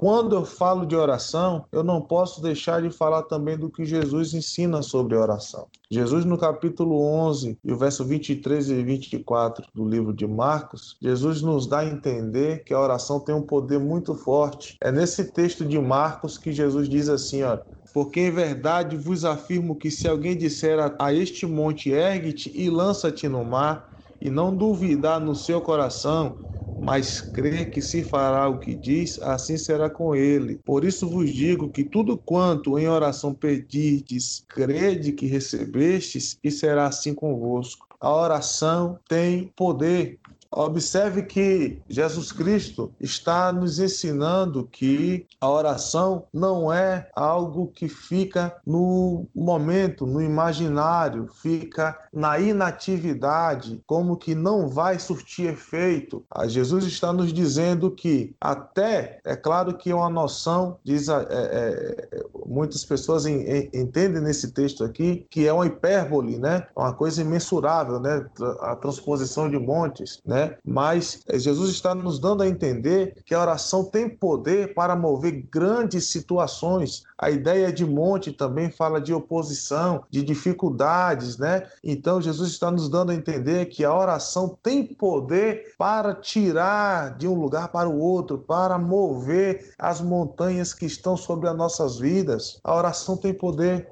Quando 0.00 0.36
eu 0.36 0.44
falo 0.44 0.86
de 0.86 0.94
oração, 0.94 1.66
eu 1.72 1.82
não 1.82 2.00
posso 2.00 2.40
deixar 2.40 2.80
de 2.80 2.88
falar 2.88 3.24
também 3.24 3.58
do 3.58 3.68
que 3.68 3.84
Jesus 3.84 4.32
ensina 4.32 4.80
sobre 4.80 5.16
oração. 5.16 5.66
Jesus, 5.90 6.24
no 6.24 6.38
capítulo 6.38 7.02
11, 7.02 7.58
e 7.64 7.72
o 7.72 7.76
verso 7.76 8.04
23 8.04 8.70
e 8.70 8.80
24 8.84 9.66
do 9.74 9.84
livro 9.84 10.14
de 10.14 10.24
Marcos, 10.24 10.96
Jesus 11.02 11.42
nos 11.42 11.66
dá 11.66 11.80
a 11.80 11.84
entender 11.84 12.62
que 12.62 12.72
a 12.72 12.80
oração 12.80 13.18
tem 13.18 13.34
um 13.34 13.42
poder 13.42 13.80
muito 13.80 14.14
forte. 14.14 14.76
É 14.80 14.92
nesse 14.92 15.32
texto 15.32 15.64
de 15.64 15.80
Marcos 15.80 16.38
que 16.38 16.52
Jesus 16.52 16.88
diz 16.88 17.08
assim: 17.08 17.42
ó, 17.42 17.58
porque 17.92 18.20
em 18.20 18.30
verdade 18.30 18.96
vos 18.96 19.24
afirmo 19.24 19.74
que 19.74 19.90
se 19.90 20.06
alguém 20.06 20.38
disser 20.38 20.78
a 20.96 21.12
este 21.12 21.44
monte, 21.44 21.90
ergue-te 21.90 22.52
e 22.54 22.70
lança-te 22.70 23.26
no 23.26 23.44
mar, 23.44 23.88
e 24.20 24.30
não 24.30 24.56
duvidar 24.56 25.18
no 25.18 25.34
seu 25.34 25.60
coração, 25.60 26.38
mas 26.78 27.20
crê 27.20 27.64
que 27.66 27.82
se 27.82 28.02
fará 28.04 28.48
o 28.48 28.58
que 28.58 28.74
diz, 28.74 29.18
assim 29.20 29.56
será 29.58 29.90
com 29.90 30.14
ele. 30.14 30.58
Por 30.64 30.84
isso 30.84 31.08
vos 31.08 31.30
digo 31.32 31.70
que 31.70 31.84
tudo 31.84 32.16
quanto 32.16 32.78
em 32.78 32.88
oração 32.88 33.34
pedirdes, 33.34 34.44
crede 34.48 35.12
que 35.12 35.26
recebestes, 35.26 36.38
e 36.42 36.50
será 36.50 36.86
assim 36.86 37.14
convosco. 37.14 37.86
A 38.00 38.12
oração 38.14 38.98
tem 39.08 39.52
poder. 39.56 40.20
Observe 40.50 41.22
que 41.24 41.78
Jesus 41.88 42.32
Cristo 42.32 42.90
está 42.98 43.52
nos 43.52 43.78
ensinando 43.78 44.66
que 44.70 45.26
a 45.40 45.48
oração 45.48 46.24
não 46.32 46.72
é 46.72 47.10
algo 47.14 47.68
que 47.68 47.86
fica 47.88 48.56
no 48.66 49.26
momento, 49.34 50.06
no 50.06 50.22
imaginário, 50.22 51.28
fica 51.42 51.98
na 52.12 52.38
inatividade, 52.38 53.82
como 53.86 54.16
que 54.16 54.34
não 54.34 54.68
vai 54.68 54.98
surtir 54.98 55.50
efeito. 55.52 56.24
Jesus 56.46 56.84
está 56.84 57.12
nos 57.12 57.32
dizendo 57.32 57.90
que 57.90 58.34
até, 58.40 59.20
é 59.24 59.36
claro 59.36 59.76
que 59.76 59.90
é 59.90 59.94
uma 59.94 60.08
noção, 60.08 60.78
diz 60.82 61.08
é, 61.08 61.26
é, 61.30 62.24
muitas 62.48 62.84
pessoas 62.84 63.26
em, 63.26 63.42
em, 63.42 63.70
entendem 63.74 64.22
nesse 64.22 64.50
texto 64.52 64.82
aqui, 64.82 65.26
que 65.30 65.46
é 65.46 65.52
uma 65.52 65.66
hipérbole, 65.66 66.38
né? 66.38 66.66
Uma 66.74 66.92
coisa 66.92 67.20
imensurável, 67.20 68.00
né? 68.00 68.26
A 68.60 68.74
transposição 68.74 69.48
de 69.48 69.58
montes, 69.58 70.20
né? 70.24 70.56
Mas 70.64 71.22
Jesus 71.34 71.70
está 71.70 71.94
nos 71.94 72.18
dando 72.18 72.42
a 72.42 72.48
entender 72.48 73.14
que 73.24 73.34
a 73.34 73.40
oração 73.40 73.84
tem 73.84 74.08
poder 74.08 74.74
para 74.74 74.96
mover 74.96 75.46
grandes 75.50 76.06
situações. 76.06 77.04
A 77.18 77.30
ideia 77.30 77.72
de 77.72 77.84
monte 77.84 78.32
também 78.32 78.70
fala 78.70 79.00
de 79.00 79.12
oposição, 79.12 80.04
de 80.08 80.22
dificuldades, 80.22 81.36
né? 81.36 81.66
Então 81.82 82.22
Jesus 82.22 82.50
está 82.50 82.70
nos 82.70 82.88
dando 82.88 83.10
a 83.10 83.14
entender 83.14 83.66
que 83.66 83.84
a 83.84 83.92
oração 83.92 84.56
tem 84.62 84.84
poder 84.86 85.74
para 85.76 86.14
tirar 86.14 87.16
de 87.16 87.26
um 87.26 87.34
lugar 87.34 87.68
para 87.68 87.88
o 87.88 87.98
outro, 87.98 88.38
para 88.38 88.78
mover 88.78 89.74
as 89.76 90.00
montanhas 90.00 90.72
que 90.72 90.86
estão 90.86 91.16
sobre 91.16 91.48
as 91.48 91.56
nossas 91.56 91.98
vidas. 91.98 92.60
A 92.62 92.74
oração 92.74 93.16
tem 93.16 93.34
poder. 93.34 93.90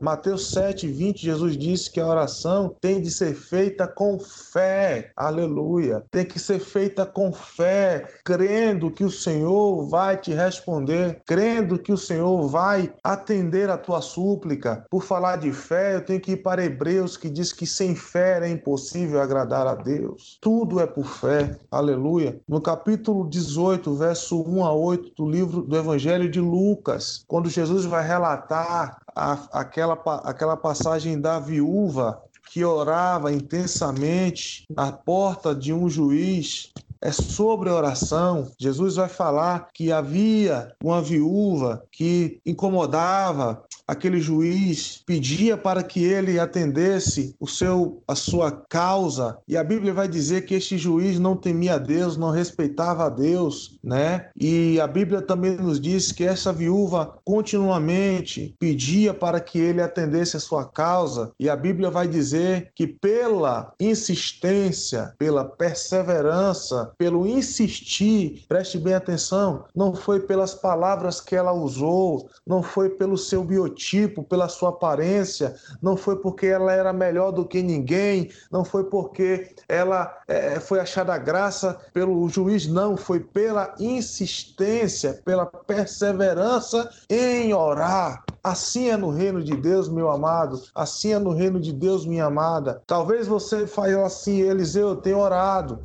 Mateus 0.00 0.50
7, 0.50 0.86
20, 0.88 1.22
Jesus 1.22 1.56
disse 1.56 1.90
que 1.90 2.00
a 2.00 2.06
oração 2.06 2.74
tem 2.80 3.00
de 3.00 3.10
ser 3.10 3.34
feita 3.34 3.86
com 3.86 4.18
fé. 4.18 5.10
Aleluia. 5.16 6.04
Tem 6.10 6.24
que 6.24 6.38
ser 6.38 6.58
feita 6.58 7.06
com 7.06 7.32
fé, 7.32 8.06
crendo 8.24 8.90
que 8.90 9.04
o 9.04 9.10
Senhor 9.10 9.88
vai 9.88 10.16
te 10.16 10.32
responder, 10.32 11.20
crendo 11.26 11.78
que 11.78 11.92
o 11.92 11.98
Senhor 11.98 12.48
vai 12.48 12.92
atender 13.02 13.70
a 13.70 13.78
tua 13.78 14.00
súplica. 14.00 14.84
Por 14.90 15.02
falar 15.02 15.36
de 15.36 15.52
fé, 15.52 15.96
eu 15.96 16.04
tenho 16.04 16.20
que 16.20 16.32
ir 16.32 16.42
para 16.42 16.64
Hebreus, 16.64 17.16
que 17.16 17.30
diz 17.30 17.52
que 17.52 17.66
sem 17.66 17.94
fé 17.94 18.40
é 18.42 18.48
impossível 18.48 19.20
agradar 19.20 19.66
a 19.66 19.74
Deus. 19.74 20.38
Tudo 20.40 20.80
é 20.80 20.86
por 20.86 21.06
fé. 21.06 21.56
Aleluia. 21.70 22.40
No 22.48 22.60
capítulo 22.60 23.28
18, 23.28 23.94
verso 23.94 24.42
1 24.42 24.64
a 24.64 24.72
8 24.72 25.12
do 25.16 25.28
livro 25.28 25.62
do 25.62 25.76
Evangelho 25.76 26.30
de 26.30 26.40
Lucas, 26.40 27.24
quando 27.26 27.48
Jesus 27.48 27.84
vai 27.84 28.06
relatar 28.06 28.98
aquela, 29.16 29.94
aquela 30.24 30.56
passagem 30.56 31.18
da 31.18 31.40
viúva 31.40 32.22
que 32.50 32.64
orava 32.64 33.32
intensamente 33.32 34.64
na 34.70 34.92
porta 34.92 35.54
de 35.54 35.72
um 35.72 35.88
juiz 35.88 36.70
é 37.00 37.12
sobre 37.12 37.70
oração. 37.70 38.50
Jesus 38.58 38.96
vai 38.96 39.08
falar 39.08 39.68
que 39.72 39.92
havia 39.92 40.72
uma 40.82 41.00
viúva 41.02 41.82
que 41.90 42.40
incomodava 42.44 43.62
aquele 43.86 44.20
juiz, 44.20 45.02
pedia 45.06 45.56
para 45.56 45.82
que 45.82 46.02
ele 46.02 46.40
atendesse 46.40 47.36
o 47.38 47.46
seu 47.46 48.02
a 48.06 48.14
sua 48.14 48.50
causa, 48.50 49.38
e 49.46 49.56
a 49.56 49.62
Bíblia 49.62 49.94
vai 49.94 50.08
dizer 50.08 50.44
que 50.44 50.54
este 50.54 50.76
juiz 50.76 51.18
não 51.18 51.36
temia 51.36 51.74
a 51.74 51.78
Deus, 51.78 52.16
não 52.16 52.30
respeitava 52.30 53.06
a 53.06 53.08
Deus, 53.08 53.78
né? 53.82 54.28
E 54.36 54.80
a 54.80 54.86
Bíblia 54.86 55.22
também 55.22 55.56
nos 55.56 55.80
diz 55.80 56.10
que 56.10 56.24
essa 56.24 56.52
viúva 56.52 57.18
continuamente 57.24 58.56
pedia 58.58 59.14
para 59.14 59.40
que 59.40 59.58
ele 59.58 59.80
atendesse 59.80 60.36
a 60.36 60.40
sua 60.40 60.64
causa, 60.64 61.32
e 61.38 61.48
a 61.48 61.56
Bíblia 61.56 61.90
vai 61.90 62.08
dizer 62.08 62.72
que 62.74 62.86
pela 62.86 63.72
insistência, 63.78 65.14
pela 65.18 65.44
perseverança, 65.44 66.85
pelo 66.98 67.26
insistir, 67.26 68.44
preste 68.48 68.78
bem 68.78 68.94
atenção, 68.94 69.64
não 69.74 69.94
foi 69.94 70.20
pelas 70.20 70.54
palavras 70.54 71.20
que 71.20 71.34
ela 71.34 71.52
usou, 71.52 72.28
não 72.46 72.62
foi 72.62 72.90
pelo 72.90 73.16
seu 73.16 73.44
biotipo, 73.44 74.22
pela 74.22 74.48
sua 74.48 74.70
aparência, 74.70 75.54
não 75.82 75.96
foi 75.96 76.16
porque 76.16 76.46
ela 76.46 76.72
era 76.72 76.92
melhor 76.92 77.32
do 77.32 77.44
que 77.44 77.62
ninguém, 77.62 78.30
não 78.50 78.64
foi 78.64 78.84
porque 78.84 79.54
ela 79.68 80.16
é, 80.28 80.60
foi 80.60 80.80
achada 80.80 81.16
graça 81.18 81.78
pelo 81.92 82.28
juiz, 82.28 82.66
não, 82.66 82.96
foi 82.96 83.20
pela 83.20 83.74
insistência, 83.78 85.20
pela 85.24 85.46
perseverança 85.46 86.90
em 87.08 87.52
orar. 87.52 88.24
Assim 88.42 88.90
é 88.90 88.96
no 88.96 89.10
reino 89.10 89.42
de 89.42 89.56
Deus, 89.56 89.88
meu 89.88 90.08
amado. 90.08 90.62
Assim 90.72 91.12
é 91.12 91.18
no 91.18 91.32
reino 91.32 91.58
de 91.58 91.72
Deus, 91.72 92.06
minha 92.06 92.26
amada. 92.26 92.80
Talvez 92.86 93.26
você 93.26 93.66
fale 93.66 93.94
assim, 93.96 94.40
Eliseu, 94.40 94.90
eu 94.90 94.96
tenho 94.96 95.18
orado. 95.18 95.80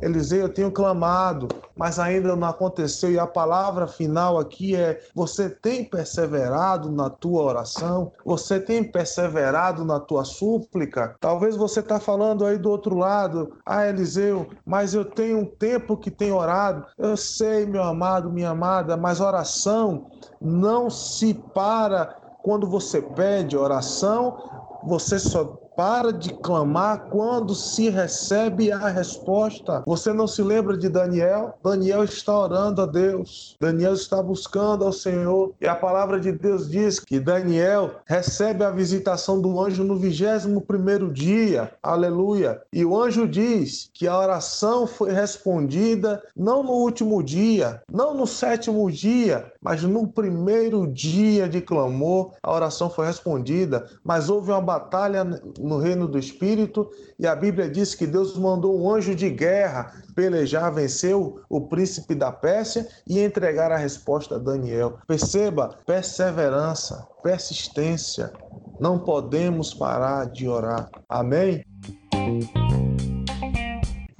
Eliseu, 0.00 0.42
eu 0.42 0.48
tenho 0.48 0.70
clamado, 0.70 1.48
mas 1.76 1.98
ainda 1.98 2.36
não 2.36 2.48
aconteceu. 2.48 3.10
E 3.10 3.18
a 3.18 3.26
palavra 3.26 3.86
final 3.86 4.38
aqui 4.38 4.76
é: 4.76 5.00
você 5.14 5.48
tem 5.48 5.84
perseverado 5.84 6.90
na 6.90 7.08
tua 7.08 7.42
oração? 7.42 8.12
Você 8.24 8.60
tem 8.60 8.84
perseverado 8.84 9.84
na 9.84 9.98
tua 9.98 10.24
súplica? 10.24 11.16
Talvez 11.20 11.56
você 11.56 11.80
está 11.80 11.98
falando 11.98 12.44
aí 12.44 12.58
do 12.58 12.70
outro 12.70 12.96
lado: 12.96 13.56
ah, 13.64 13.86
Eliseu, 13.86 14.46
mas 14.64 14.94
eu 14.94 15.04
tenho 15.04 15.38
um 15.38 15.46
tempo 15.46 15.96
que 15.96 16.10
tenho 16.10 16.36
orado. 16.36 16.84
Eu 16.98 17.16
sei, 17.16 17.66
meu 17.66 17.82
amado, 17.82 18.30
minha 18.30 18.50
amada, 18.50 18.96
mas 18.96 19.20
oração 19.20 20.10
não 20.40 20.90
se 20.90 21.34
para 21.34 22.14
quando 22.42 22.68
você 22.68 23.02
pede 23.02 23.56
oração, 23.56 24.36
você 24.84 25.18
só 25.18 25.65
para 25.76 26.12
de 26.12 26.30
clamar 26.30 27.08
quando 27.10 27.54
se 27.54 27.90
recebe 27.90 28.72
a 28.72 28.88
resposta. 28.88 29.82
Você 29.86 30.12
não 30.12 30.26
se 30.26 30.42
lembra 30.42 30.76
de 30.76 30.88
Daniel? 30.88 31.58
Daniel 31.62 32.02
está 32.02 32.36
orando 32.36 32.82
a 32.82 32.86
Deus. 32.86 33.56
Daniel 33.60 33.92
está 33.92 34.22
buscando 34.22 34.84
ao 34.84 34.92
Senhor. 34.92 35.52
E 35.60 35.66
a 35.66 35.74
palavra 35.74 36.18
de 36.18 36.32
Deus 36.32 36.68
diz 36.70 36.98
que 36.98 37.20
Daniel 37.20 37.96
recebe 38.06 38.64
a 38.64 38.70
visitação 38.70 39.40
do 39.40 39.60
anjo 39.60 39.84
no 39.84 39.96
vigésimo 39.96 40.60
primeiro 40.60 41.12
dia. 41.12 41.70
Aleluia. 41.82 42.62
E 42.72 42.84
o 42.84 42.98
anjo 42.98 43.28
diz 43.28 43.90
que 43.92 44.08
a 44.08 44.18
oração 44.18 44.86
foi 44.86 45.12
respondida 45.12 46.22
não 46.34 46.62
no 46.62 46.72
último 46.72 47.22
dia, 47.22 47.82
não 47.92 48.14
no 48.14 48.26
sétimo 48.26 48.90
dia, 48.90 49.52
mas 49.66 49.82
no 49.82 50.06
primeiro 50.06 50.86
dia 50.86 51.48
de 51.48 51.60
clamor, 51.60 52.30
a 52.40 52.52
oração 52.52 52.88
foi 52.88 53.04
respondida. 53.04 53.84
Mas 54.04 54.30
houve 54.30 54.52
uma 54.52 54.60
batalha 54.60 55.24
no 55.58 55.78
reino 55.78 56.06
do 56.06 56.16
Espírito, 56.16 56.88
e 57.18 57.26
a 57.26 57.34
Bíblia 57.34 57.68
diz 57.68 57.92
que 57.92 58.06
Deus 58.06 58.38
mandou 58.38 58.80
um 58.80 58.88
anjo 58.88 59.12
de 59.12 59.28
guerra 59.28 59.92
pelejar, 60.14 60.72
vencer 60.72 61.16
o 61.16 61.60
príncipe 61.62 62.14
da 62.14 62.30
Pérsia 62.30 62.86
e 63.08 63.18
entregar 63.18 63.72
a 63.72 63.76
resposta 63.76 64.36
a 64.36 64.38
Daniel. 64.38 64.98
Perceba, 65.04 65.76
perseverança, 65.84 67.04
persistência. 67.20 68.32
Não 68.78 69.00
podemos 69.00 69.74
parar 69.74 70.26
de 70.26 70.48
orar. 70.48 70.88
Amém? 71.08 71.64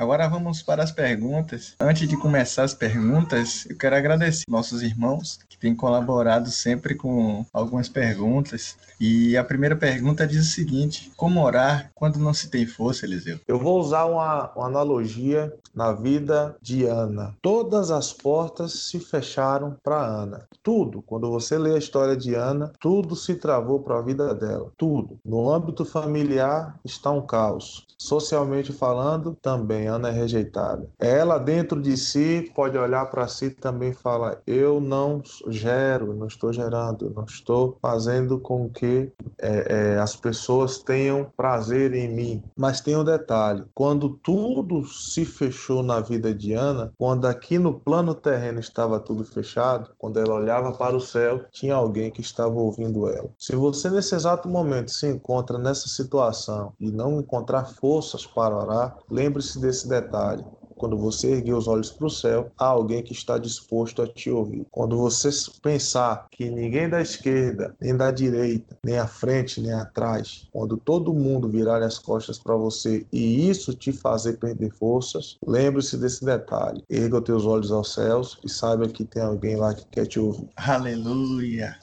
Agora 0.06 0.28
vamos 0.28 0.62
para 0.62 0.84
as 0.84 0.92
perguntas. 0.92 1.75
Antes 1.80 2.08
de 2.08 2.16
começar 2.16 2.62
as 2.62 2.72
perguntas, 2.72 3.66
eu 3.68 3.76
quero 3.76 3.96
agradecer 3.96 4.44
nossos 4.48 4.80
irmãos 4.80 5.40
que 5.48 5.58
têm 5.58 5.75
colaborado 5.75 6.48
sempre 6.48 6.94
com 6.94 7.44
algumas 7.52 7.88
perguntas. 7.88 8.76
E 9.00 9.36
a 9.36 9.42
primeira 9.42 9.75
pergunta 9.75 10.25
diz 10.25 10.46
o 10.46 10.50
seguinte: 10.50 11.10
Como 11.16 11.42
orar 11.42 11.90
quando 11.92 12.20
não 12.20 12.32
se 12.32 12.48
tem 12.48 12.64
força, 12.64 13.04
Eliseu? 13.04 13.40
Eu 13.48 13.58
vou 13.58 13.80
usar 13.80 14.04
uma, 14.04 14.52
uma 14.54 14.66
analogia 14.66 15.52
na 15.75 15.92
vida 15.92 16.56
de 16.62 16.84
Ana. 16.86 17.34
Todas 17.42 17.90
as 17.90 18.12
portas 18.12 18.72
se 18.88 19.00
fecharam 19.00 19.76
para 19.82 19.96
Ana. 19.96 20.46
Tudo, 20.62 21.02
quando 21.02 21.30
você 21.30 21.58
lê 21.58 21.75
a 21.75 21.78
história 21.78 22.16
de 22.16 22.34
Ana, 22.34 22.72
tudo 22.80 23.14
se 23.16 23.34
travou 23.34 23.80
para 23.80 23.98
a 23.98 24.02
vida 24.02 24.34
dela. 24.34 24.72
Tudo. 24.76 25.18
No 25.25 25.50
âmbito 25.52 25.84
familiar 25.84 26.78
está 26.84 27.10
um 27.10 27.26
caos. 27.26 27.86
Socialmente 27.98 28.72
falando, 28.72 29.36
também 29.42 29.88
Ana 29.96 30.08
é 30.08 30.12
rejeitada. 30.12 30.88
Ela 30.98 31.38
dentro 31.38 31.80
de 31.80 31.96
si 31.96 32.50
pode 32.54 32.78
olhar 32.78 33.06
para 33.06 33.26
si 33.28 33.50
também 33.50 33.90
e 33.90 33.94
falar: 33.94 34.38
eu 34.46 34.80
não 34.80 35.22
gero, 35.48 36.14
não 36.14 36.26
estou 36.26 36.52
gerando, 36.52 37.12
não 37.14 37.24
estou 37.24 37.76
fazendo 37.82 38.38
com 38.38 38.68
que 38.68 39.12
é, 39.38 39.94
é, 39.94 39.98
as 39.98 40.16
pessoas 40.16 40.78
tenham 40.78 41.26
prazer 41.36 41.94
em 41.94 42.08
mim. 42.08 42.42
Mas 42.56 42.80
tem 42.80 42.96
um 42.96 43.04
detalhe: 43.04 43.64
quando 43.74 44.10
tudo 44.22 44.84
se 44.86 45.24
fechou 45.24 45.82
na 45.82 46.00
vida 46.00 46.34
de 46.34 46.52
Ana, 46.52 46.92
quando 46.98 47.26
aqui 47.26 47.58
no 47.58 47.78
plano 47.78 48.14
terreno 48.14 48.60
estava 48.60 49.00
tudo 49.00 49.24
fechado, 49.24 49.90
quando 49.98 50.18
ela 50.18 50.34
olhava 50.34 50.72
para 50.72 50.96
o 50.96 51.00
céu, 51.00 51.44
tinha 51.50 51.74
alguém 51.74 52.10
que 52.10 52.20
estava 52.20 52.54
ouvindo 52.54 53.08
ela. 53.08 53.28
Se 53.38 53.54
você 53.56 53.90
nesse 53.90 54.14
exato 54.14 54.48
momento 54.48 54.90
se 54.90 55.06
encontra 55.06 55.58
nessa 55.58 55.88
situação 55.88 56.72
e 56.78 56.90
não 56.90 57.18
encontrar 57.20 57.66
forças 57.66 58.26
para 58.26 58.56
orar, 58.56 58.98
lembre-se 59.10 59.58
desse 59.60 59.75
detalhe. 59.85 60.45
Quando 60.76 60.99
você 60.99 61.33
erguer 61.33 61.54
os 61.54 61.66
olhos 61.66 61.90
para 61.90 62.06
o 62.06 62.11
céu, 62.11 62.52
há 62.59 62.66
alguém 62.66 63.02
que 63.02 63.12
está 63.12 63.38
disposto 63.38 64.02
a 64.02 64.06
te 64.06 64.30
ouvir. 64.30 64.66
Quando 64.71 64.99
você 64.99 65.30
pensar 65.62 66.26
que 66.30 66.50
ninguém 66.50 66.88
da 66.88 67.00
esquerda, 67.00 67.75
nem 67.80 67.97
da 67.97 68.11
direita, 68.11 68.76
nem 68.85 68.99
à 68.99 69.06
frente, 69.06 69.61
nem 69.61 69.73
atrás, 69.73 70.47
quando 70.52 70.76
todo 70.76 71.14
mundo 71.14 71.49
virar 71.49 71.83
as 71.83 71.99
costas 71.99 72.38
para 72.38 72.54
você 72.54 73.06
e 73.11 73.49
isso 73.49 73.73
te 73.73 73.90
fazer 73.90 74.35
perder 74.35 74.71
forças, 74.75 75.38
lembre-se 75.47 75.97
desse 75.97 76.25
detalhe. 76.25 76.85
Erga 76.90 77.18
os 77.18 77.25
teus 77.25 77.47
olhos 77.47 77.73
aos 77.73 77.95
céus 77.95 78.38
e 78.45 78.50
saiba 78.50 78.87
que 78.87 79.04
tem 79.04 79.23
alguém 79.23 79.56
lá 79.56 79.73
que 79.73 79.87
quer 79.87 80.06
te 80.06 80.21
ouvir. 80.21 80.49
Aleluia! 80.56 81.75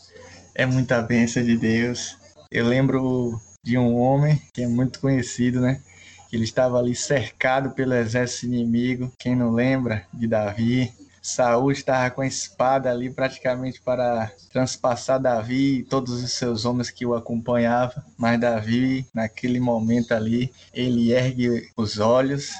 É 0.54 0.68
muita 0.68 1.02
bênção 1.02 1.44
de 1.44 1.58
Deus. 1.58 2.16
Eu 2.52 2.68
lembro 2.68 3.42
de 3.64 3.76
um 3.76 3.96
homem 3.96 4.40
que 4.54 4.62
é 4.62 4.68
muito 4.68 5.00
conhecido, 5.00 5.60
né? 5.60 5.82
Ele 6.34 6.46
estava 6.46 6.80
ali 6.80 6.96
cercado 6.96 7.70
pelo 7.75 7.94
exército 7.94 8.48
inimigo. 8.48 9.13
Quem 9.20 9.36
não 9.36 9.52
lembra 9.52 10.04
de 10.12 10.25
Davi? 10.25 10.92
Saul 11.22 11.72
estava 11.72 12.10
com 12.10 12.22
a 12.22 12.28
espada 12.28 12.90
ali 12.90 13.08
praticamente 13.08 13.80
para 13.80 14.32
transpassar 14.52 15.22
Davi 15.22 15.78
e 15.78 15.84
todos 15.84 16.24
os 16.24 16.34
seus 16.34 16.66
homens 16.66 16.90
que 16.90 17.06
o 17.06 17.13
acompanhavam. 17.13 18.04
Mas 18.18 18.40
Davi, 18.40 19.06
naquele 19.13 19.60
momento 19.60 20.12
ali, 20.12 20.52
ele 20.74 21.13
ergue 21.13 21.70
os 21.78 22.00
olhos 22.00 22.52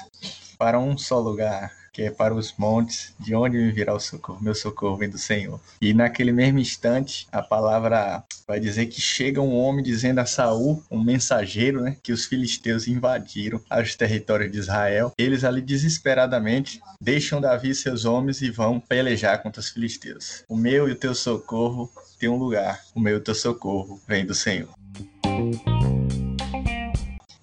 para 0.56 0.78
um 0.78 0.96
só 0.96 1.18
lugar, 1.18 1.72
que 1.94 2.02
é 2.02 2.10
para 2.10 2.34
os 2.34 2.52
montes, 2.58 3.14
de 3.20 3.36
onde 3.36 3.56
me 3.56 3.70
virá 3.70 3.94
o 3.94 4.00
socorro. 4.00 4.42
Meu 4.42 4.54
socorro 4.54 4.96
vem 4.96 5.08
do 5.08 5.16
Senhor. 5.16 5.60
E 5.80 5.94
naquele 5.94 6.32
mesmo 6.32 6.58
instante, 6.58 7.28
a 7.30 7.40
palavra 7.40 8.24
vai 8.46 8.58
dizer 8.58 8.86
que 8.86 9.00
chega 9.00 9.40
um 9.40 9.54
homem 9.54 9.82
dizendo 9.82 10.18
a 10.18 10.26
Saul, 10.26 10.82
um 10.90 11.02
mensageiro, 11.02 11.80
né, 11.80 11.96
que 12.02 12.12
os 12.12 12.26
filisteus 12.26 12.88
invadiram 12.88 13.60
os 13.80 13.94
territórios 13.94 14.50
de 14.50 14.58
Israel. 14.58 15.12
Eles 15.16 15.44
ali 15.44 15.62
desesperadamente 15.62 16.80
deixam 17.00 17.40
Davi 17.40 17.70
e 17.70 17.74
seus 17.74 18.04
homens 18.04 18.42
e 18.42 18.50
vão 18.50 18.80
pelejar 18.80 19.40
contra 19.40 19.60
os 19.60 19.68
filisteus. 19.68 20.42
O 20.48 20.56
meu 20.56 20.88
e 20.88 20.92
o 20.92 20.96
teu 20.96 21.14
socorro 21.14 21.88
tem 22.18 22.28
um 22.28 22.36
lugar. 22.36 22.80
O 22.92 22.98
meu 22.98 23.14
e 23.14 23.18
o 23.18 23.22
teu 23.22 23.36
socorro 23.36 24.00
vem 24.08 24.26
do 24.26 24.34
Senhor. 24.34 24.68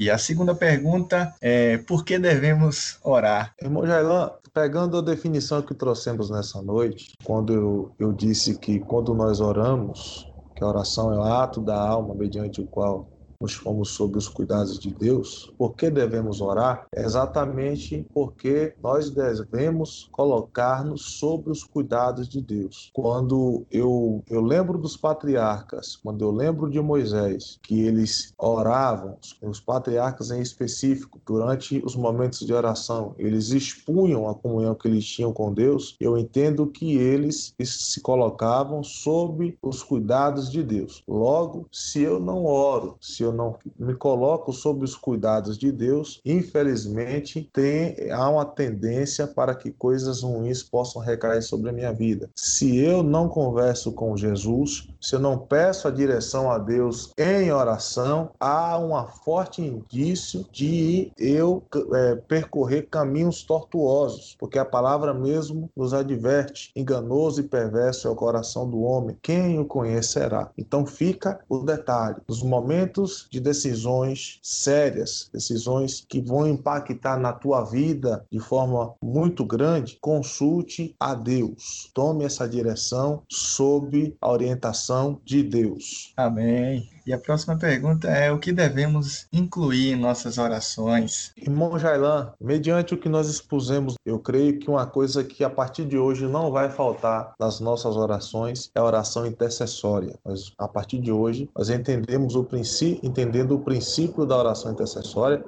E 0.01 0.10
a 0.10 0.17
segunda 0.17 0.55
pergunta 0.55 1.31
é: 1.39 1.77
por 1.77 2.03
que 2.03 2.17
devemos 2.17 2.98
orar? 3.03 3.53
Irmão 3.62 3.86
Jailan, 3.86 4.31
pegando 4.53 4.98
a 4.98 5.01
definição 5.01 5.62
que 5.62 5.74
trouxemos 5.74 6.29
nessa 6.29 6.62
noite, 6.62 7.13
quando 7.24 7.53
eu, 7.53 7.96
eu 8.00 8.13
disse 8.13 8.58
que 8.60 8.79
quando 8.79 9.13
nós 9.13 9.39
oramos, 9.39 10.25
que 10.55 10.63
a 10.63 10.67
oração 10.67 11.13
é 11.13 11.17
o 11.17 11.24
ato 11.24 11.62
da 11.62 11.79
alma 11.79 12.13
mediante 12.13 12.62
o 12.62 12.67
qual 12.67 13.11
nós 13.42 13.54
fomos 13.54 13.90
sob 13.90 14.18
os 14.18 14.28
cuidados 14.28 14.78
de 14.78 14.94
Deus, 14.94 15.52
por 15.58 15.74
que 15.74 15.90
devemos 15.90 16.42
orar? 16.42 16.86
Exatamente 16.96 18.06
porque 18.14 18.76
nós 18.82 19.10
devemos 19.10 20.08
colocar-nos 20.12 21.18
sob 21.18 21.50
os 21.50 21.64
cuidados 21.64 22.30
de 22.30 22.40
Deus. 22.40 22.92
Quando 22.94 23.66
eu, 23.72 24.24
eu 24.30 24.42
lembro 24.42 24.78
dos 24.78 24.96
patriarcas, 24.96 25.96
quando 25.96 26.24
eu 26.24 26.32
lembro 26.32 26.70
de 26.70 26.80
Moisés, 26.80 27.60
que 27.64 27.82
eles 27.82 28.32
oravam, 28.38 29.18
os 29.42 29.60
patriarcas 29.60 30.30
em 30.30 30.42
específico, 30.42 31.20
durante 31.26 31.82
os 31.84 31.96
momentos 31.96 32.46
de 32.46 32.54
oração, 32.54 33.16
eles 33.18 33.50
expunham 33.50 34.30
a 34.30 34.36
comunhão 34.36 34.75
que 34.75 34.88
eles 34.88 35.06
tinham 35.06 35.34
com 35.34 35.51
Deus, 35.51 35.96
eu 36.00 36.18
entendo 36.18 36.68
que 36.68 36.96
eles 36.96 37.56
se 37.60 38.01
colocavam 38.01 38.84
sob 38.84 39.58
os 39.62 39.82
cuidados 39.82 40.51
de 40.51 40.62
Deus. 40.62 41.04
Logo, 41.08 41.68
se 41.72 42.01
eu 42.01 42.20
não 42.20 42.46
oro, 42.46 42.98
se 43.01 43.24
eu 43.24 43.30
eu 43.31 43.35
não 43.35 43.55
me 43.79 43.96
coloco 43.96 44.51
sob 44.51 44.83
os 44.83 44.96
cuidados 44.96 45.57
de 45.57 45.72
Deus, 45.72 46.22
infelizmente 46.25 47.50
tem, 47.53 48.11
há 48.11 48.29
uma 48.29 48.46
tendência 48.46 49.25
para 49.25 49.55
que 49.55 49.72
coisas 49.72 50.22
ruins 50.22 50.61
possam 50.61 51.01
recair 51.01 51.41
sobre 51.41 51.70
a 51.70 51.74
minha 51.74 51.94
vida. 51.94 52.29
Se 52.35 52.77
eu 52.77 53.01
não 53.01 53.27
converso 53.27 53.91
com 53.94 54.15
Jesus, 54.15 54.87
se 55.00 55.15
eu 55.15 55.20
não 55.20 55.37
peço 55.37 55.87
a 55.87 55.91
direção 55.91 56.51
a 56.51 56.57
Deus 56.57 57.11
em 57.17 57.51
oração, 57.51 58.31
há 58.39 58.77
um 58.77 58.91
forte 59.24 59.61
indício 59.61 60.46
de 60.51 61.11
eu 61.17 61.63
é, 61.94 62.15
percorrer 62.15 62.87
caminhos 62.89 63.44
tortuosos, 63.44 64.35
porque 64.39 64.59
a 64.59 64.65
palavra 64.65 65.13
mesmo 65.13 65.70
nos 65.75 65.94
adverte: 65.94 66.72
enganoso 66.75 67.41
e 67.41 67.44
perverso 67.44 68.07
é 68.07 68.11
o 68.11 68.15
coração 68.15 68.70
do 68.70 68.81
homem, 68.81 69.17
quem 69.22 69.59
o 69.59 69.65
conhecerá? 69.65 70.51
Então 70.57 70.85
fica 70.85 71.39
o 71.48 71.59
detalhe: 71.59 72.17
nos 72.27 72.44
momentos 72.44 73.21
de 73.29 73.40
decisões 73.40 74.40
sérias, 74.42 75.29
decisões 75.34 76.05
que 76.07 76.22
vão 76.22 76.48
impactar 76.48 77.20
na 77.20 77.34
tua 77.34 77.64
vida 77.64 78.25
de 78.31 78.40
forma 78.40 78.94
muito 79.01 79.46
grande, 79.46 79.98
consulte 80.01 80.96
a 81.00 81.14
Deus. 81.14 81.90
Tome 81.94 82.25
essa 82.25 82.48
direção 82.48 83.24
sob 83.29 84.16
a 84.22 84.31
orientação 84.31 85.20
de 85.25 85.44
Deus. 85.44 86.14
Amém. 86.18 86.90
E 87.05 87.11
a 87.11 87.18
próxima 87.18 87.57
pergunta 87.57 88.07
é: 88.07 88.31
o 88.31 88.37
que 88.37 88.51
devemos 88.51 89.27
incluir 89.33 89.94
em 89.94 89.96
nossas 89.96 90.37
orações? 90.37 91.33
Irmão 91.35 91.77
Jailan, 91.79 92.31
mediante 92.40 92.94
o 92.94 92.98
que 92.98 93.09
nós 93.09 93.27
expusemos, 93.27 93.96
eu 94.05 94.20
creio 94.20 94.59
que 94.59 94.70
uma 94.70 94.85
coisa 94.85 95.24
que 95.24 95.44
a 95.44 95.50
partir 95.50 95.85
de 95.85 95.98
hoje 95.98 96.27
não 96.27 96.51
vai 96.51 96.70
faltar 96.70 97.33
nas 97.40 97.59
nossas 97.59 97.96
orações 97.96 98.70
é 98.75 98.79
a 98.79 98.83
oração 98.83 99.25
intercessória. 99.25 100.20
A 100.57 100.68
partir 100.68 101.00
de 101.00 101.11
hoje, 101.11 101.50
nós 101.57 101.70
entendemos 101.70 102.35
o 102.35 102.44
princípio, 102.44 103.00
entendendo 103.07 103.55
o 103.55 103.59
princípio 103.59 104.25
da 104.25 104.37
oração 104.37 104.72
intercessória, 104.72 105.44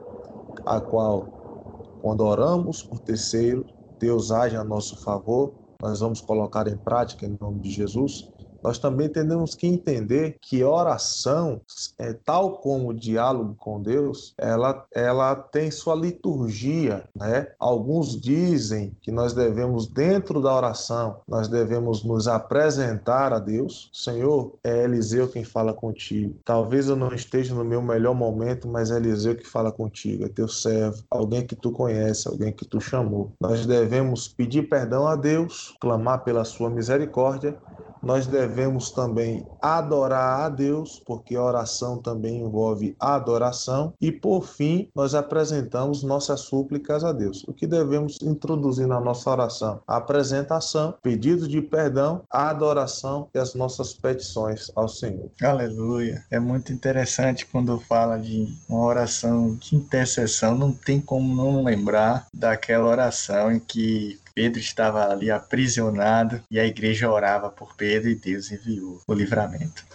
a 0.66 0.82
qual, 0.82 2.00
quando 2.02 2.22
oramos 2.22 2.82
por 2.82 3.00
terceiro, 3.00 3.66
Deus 4.00 4.32
age 4.32 4.56
a 4.56 4.64
nosso 4.64 4.98
favor, 4.98 5.54
nós 5.82 6.00
vamos 6.00 6.20
colocar 6.20 6.68
em 6.68 6.78
prática 6.78 7.26
em 7.26 7.38
nome 7.40 7.60
de 7.60 7.70
Jesus 7.70 8.33
nós 8.64 8.80
também 8.80 9.10
temos 9.10 9.56
que 9.56 9.68
entender 9.68 10.38
que 10.42 10.64
oração, 10.64 11.60
é, 12.00 12.14
tal 12.14 12.58
como 12.60 12.90
o 12.90 12.94
diálogo 12.94 13.56
com 13.60 13.82
Deus, 13.82 14.34
ela, 14.38 14.86
ela 14.94 15.36
tem 15.36 15.70
sua 15.70 15.96
liturgia. 15.96 17.04
Né? 17.14 17.48
Alguns 17.60 18.20
dizem 18.20 18.96
que 19.02 19.12
nós 19.12 19.34
devemos, 19.34 19.88
dentro 19.88 20.42
da 20.42 20.56
oração, 20.56 21.18
nós 21.28 21.50
devemos 21.50 22.04
nos 22.04 22.28
apresentar 22.28 23.34
a 23.34 23.40
Deus. 23.40 23.90
Senhor, 23.92 24.54
é 24.64 24.84
Eliseu 24.84 25.28
quem 25.28 25.44
fala 25.44 25.74
contigo. 25.74 26.36
Talvez 26.46 26.88
eu 26.88 26.96
não 26.96 27.14
esteja 27.14 27.54
no 27.54 27.66
meu 27.66 27.82
melhor 27.82 28.16
momento, 28.16 28.68
mas 28.68 28.92
é 28.92 28.96
Eliseu 28.96 29.36
que 29.36 29.46
fala 29.46 29.72
contigo, 29.72 30.24
é 30.24 30.30
teu 30.30 30.48
servo, 30.48 31.04
alguém 31.12 31.46
que 31.46 31.56
tu 31.56 31.72
conhece, 31.72 32.28
alguém 32.28 32.54
que 32.54 32.66
tu 32.66 32.80
chamou. 32.80 33.34
Nós 33.42 33.66
devemos 33.66 34.28
pedir 34.28 34.70
perdão 34.70 35.06
a 35.06 35.16
Deus, 35.16 35.76
clamar 35.82 36.24
pela 36.24 36.46
sua 36.46 36.70
misericórdia 36.70 37.58
nós 38.04 38.28
devemos 38.28 38.92
também 38.92 39.46
adorar 39.62 40.42
a 40.42 40.50
Deus, 40.50 41.02
porque 41.06 41.38
oração 41.38 41.98
também 41.98 42.42
envolve 42.42 42.96
adoração. 43.00 43.94
E 44.00 44.12
por 44.12 44.46
fim, 44.46 44.90
nós 44.94 45.16
apresentamos 45.16 46.04
nossas 46.04 46.42
súplicas 46.42 47.04
a 47.04 47.12
Deus. 47.12 47.44
O 47.48 47.54
que 47.54 47.66
devemos 47.66 48.22
introduzir 48.22 48.86
na 48.88 49.00
nossa 49.00 49.30
oração? 49.30 49.82
A 49.88 49.98
apresentação, 49.98 50.94
pedido 51.02 51.48
de 51.48 51.62
perdão, 51.62 52.24
a 52.30 52.50
adoração 52.50 53.30
e 53.34 53.40
as 53.40 53.56
nossas 53.56 53.94
petições 53.94 54.70
ao 54.76 54.90
Senhor. 54.90 55.32
Aleluia. 55.42 56.24
É 56.30 56.40
muito 56.40 56.74
interessante 56.74 57.46
quando 57.46 57.80
fala 57.80 58.18
de 58.18 58.48
uma 58.68 58.84
oração 58.86 59.56
de 59.56 59.76
intercessão, 59.76 60.58
não 60.58 60.74
tem 60.74 61.00
como 61.00 61.34
não 61.36 61.64
lembrar 61.64 62.28
daquela 62.34 62.90
oração 62.90 63.52
em 63.52 63.60
que 63.60 64.20
Pedro 64.36 64.60
estava 64.60 65.12
ali 65.12 65.30
aprisionado 65.30 66.42
e 66.50 66.60
a 66.60 66.66
igreja 66.66 67.10
orava 67.10 67.52
por 67.52 67.76
Pedro 67.76 68.10
e 68.10 68.16
Deus 68.16 68.52
enviou 68.52 69.00
o 69.08 69.14
livramento. 69.14 69.86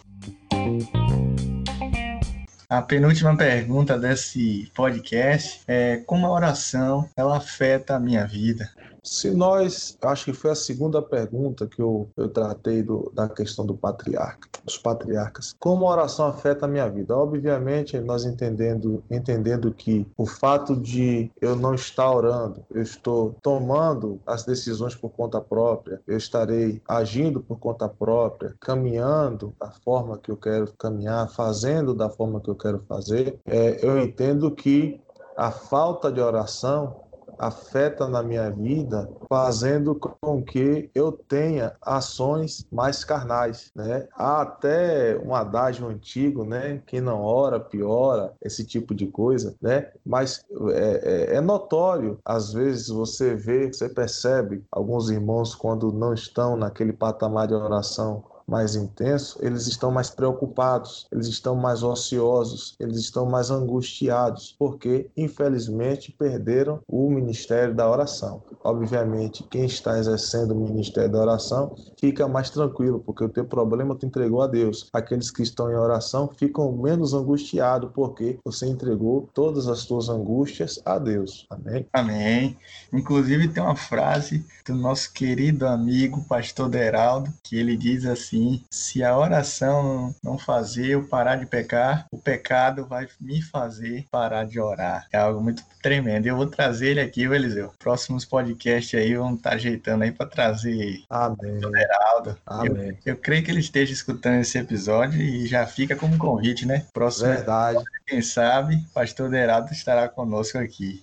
A 2.71 2.83
penúltima 2.83 3.37
pergunta 3.37 3.99
desse 3.99 4.71
podcast 4.75 5.63
é 5.67 5.97
como 6.07 6.27
a 6.27 6.31
oração 6.31 7.09
ela 7.17 7.39
afeta 7.39 7.97
a 7.97 8.01
minha 8.01 8.27
vida? 8.27 8.71
Se 9.03 9.31
nós, 9.31 9.97
acho 10.03 10.27
que 10.27 10.33
foi 10.33 10.51
a 10.51 10.55
segunda 10.55 11.01
pergunta 11.01 11.67
que 11.67 11.81
eu, 11.81 12.09
eu 12.17 12.29
tratei 12.29 12.83
do, 12.83 13.11
da 13.15 13.29
questão 13.29 13.65
do 13.65 13.75
patriarca, 13.75 14.49
dos 14.65 14.77
patriarcas. 14.77 15.55
Como 15.59 15.87
a 15.87 15.93
oração 15.93 16.27
afeta 16.27 16.67
a 16.67 16.69
minha 16.69 16.89
vida? 16.89 17.17
Obviamente, 17.17 17.99
nós 18.01 18.25
entendendo, 18.25 19.03
entendendo 19.11 19.73
que 19.73 20.07
o 20.17 20.27
fato 20.27 20.77
de 20.77 21.31
eu 21.41 21.57
não 21.57 21.75
estar 21.75 22.11
orando, 22.11 22.65
eu 22.71 22.83
estou 22.83 23.35
tomando 23.43 24.21
as 24.27 24.45
decisões 24.45 24.95
por 24.95 25.11
conta 25.11 25.41
própria, 25.41 26.01
eu 26.07 26.17
estarei 26.17 26.83
agindo 26.87 27.41
por 27.41 27.59
conta 27.59 27.89
própria, 27.89 28.55
caminhando 28.61 29.55
da 29.59 29.71
forma 29.71 30.19
que 30.19 30.31
eu 30.31 30.37
quero 30.37 30.73
caminhar, 30.79 31.29
fazendo 31.31 31.95
da 31.95 32.11
forma 32.11 32.41
que 32.41 32.49
eu 32.49 32.55
quero 32.55 32.83
fazer, 32.89 33.39
é, 33.47 33.79
eu 33.83 33.99
entendo 33.99 34.51
que 34.51 35.01
a 35.37 35.51
falta 35.53 36.11
de 36.11 36.21
oração 36.21 37.08
afeta 37.39 38.09
na 38.09 38.23
minha 38.23 38.51
vida, 38.51 39.09
fazendo 39.29 39.95
com 39.95 40.43
que 40.43 40.91
eu 40.95 41.13
tenha 41.13 41.77
ações 41.83 42.67
mais 42.71 43.05
carnais, 43.05 43.71
né? 43.75 44.07
Há 44.15 44.43
até 44.43 45.19
um 45.25 45.35
adágio 45.35 45.89
antigo, 45.89 46.45
né? 46.45 46.83
Quem 46.87 47.01
não 47.01 47.23
ora, 47.23 47.61
piora, 47.61 48.33
esse 48.43 48.65
tipo 48.65 48.95
de 48.95 49.07
coisa, 49.07 49.55
né? 49.61 49.91
Mas 50.05 50.45
é, 50.71 51.33
é, 51.33 51.37
é 51.37 51.41
notório, 51.41 52.19
às 52.25 52.53
vezes 52.53 52.89
você 52.89 53.35
vê, 53.35 53.73
você 53.73 53.89
percebe 53.89 54.65
alguns 54.71 55.11
irmãos 55.11 55.55
quando 55.55 55.93
não 55.93 56.13
estão 56.13 56.57
naquele 56.57 56.93
patamar 56.93 57.47
de 57.47 57.55
oração 57.55 58.25
mais 58.49 58.75
intenso, 58.75 59.39
eles 59.43 59.67
estão 59.67 59.91
mais 59.91 60.09
preocupados, 60.09 61.07
eles 61.13 61.27
estão 61.27 61.55
mais 61.55 61.83
ociosos, 61.83 62.75
eles 62.81 62.97
estão 62.97 63.27
mais 63.27 63.51
angustiados, 63.51 64.57
porque 64.59 65.11
infelizmente 65.17 66.11
perderam 66.11 66.81
o 66.89 67.11
ministério 67.11 67.75
da 67.75 67.89
oração. 67.89 68.43
Obviamente, 68.65 69.45
quem 69.45 69.67
está 69.67 69.99
exercendo 69.99 70.53
o 70.53 70.69
ministério 70.69 71.13
da 71.13 71.21
oração 71.21 71.75
fica 72.01 72.27
mais 72.27 72.49
tranquilo, 72.49 73.01
porque 73.05 73.25
o 73.25 73.29
teu 73.29 73.45
problema 73.45 73.95
tu 73.95 74.07
entregou 74.07 74.41
a 74.41 74.47
Deus. 74.47 74.89
Aqueles 74.93 75.31
que 75.31 75.43
estão 75.43 75.71
em 75.71 75.77
oração 75.77 76.31
ficam 76.37 76.73
menos 76.73 77.13
angustiados, 77.13 77.91
porque 77.95 78.39
você 78.45 78.67
entregou 78.67 79.29
todas 79.35 79.69
as 79.69 79.85
tuas 79.85 80.09
angústias 80.09 80.81
a 80.85 80.99
Deus. 80.99 81.47
Amém? 81.51 81.87
Amém. 81.93 82.57
Inclusive 82.93 83.49
tem 83.49 83.63
uma 83.63 83.77
frase 83.77 84.45
do 84.67 84.75
nosso 84.75 85.13
querido 85.13 85.67
amigo 85.67 86.25
pastor 86.25 86.69
Deraldo, 86.69 87.33
que 87.43 87.57
ele 87.57 87.77
diz 87.77 88.07
assim 88.07 88.38
assim: 88.39 88.65
se 88.71 89.03
a 89.03 89.17
oração 89.17 90.15
não 90.23 90.39
fazer 90.39 90.89
eu 90.89 91.07
parar 91.07 91.37
de 91.37 91.47
pecar, 91.47 92.07
o 92.11 92.19
pecado 92.19 92.87
vai 92.87 93.09
me 93.21 93.43
fazer 93.43 94.07
parar 94.11 94.45
de 94.45 94.61
orar. 94.61 95.07
É 95.13 95.19
algo 95.19 95.43
muito 95.43 95.63
tremendo. 95.83 96.27
Eu 96.27 96.37
vou 96.37 96.47
trazer 96.47 96.91
ele 96.91 97.01
aqui, 97.01 97.23
Eliseu. 97.23 97.73
Próximos 97.79 98.25
podcasts 98.25 98.99
aí 98.99 99.15
vão 99.15 99.35
estar 99.35 99.51
tá 99.51 99.57
ajeitando 99.57 100.05
aí 100.05 100.13
para 100.13 100.27
trazer 100.27 101.03
Amém. 101.11 101.59
o 101.65 101.77
Geraldo. 101.77 102.39
Amém. 102.47 102.99
Eu, 103.05 103.15
eu, 103.15 103.17
creio 103.17 103.43
que 103.43 103.51
ele 103.51 103.61
esteja 103.61 103.93
escutando 103.93 104.41
esse 104.41 104.59
episódio 104.59 105.21
e 105.21 105.47
já 105.47 105.67
fica 105.67 105.97
como 105.97 106.17
convite, 106.19 106.67
né? 106.67 106.87
Próximo 106.93 107.29
Verdade. 107.29 107.83
quem 108.07 108.23
sabe, 108.23 108.85
pastor 108.95 109.31
Deraldo 109.31 109.73
estará 109.73 110.09
conosco 110.09 110.59
aqui. 110.59 111.03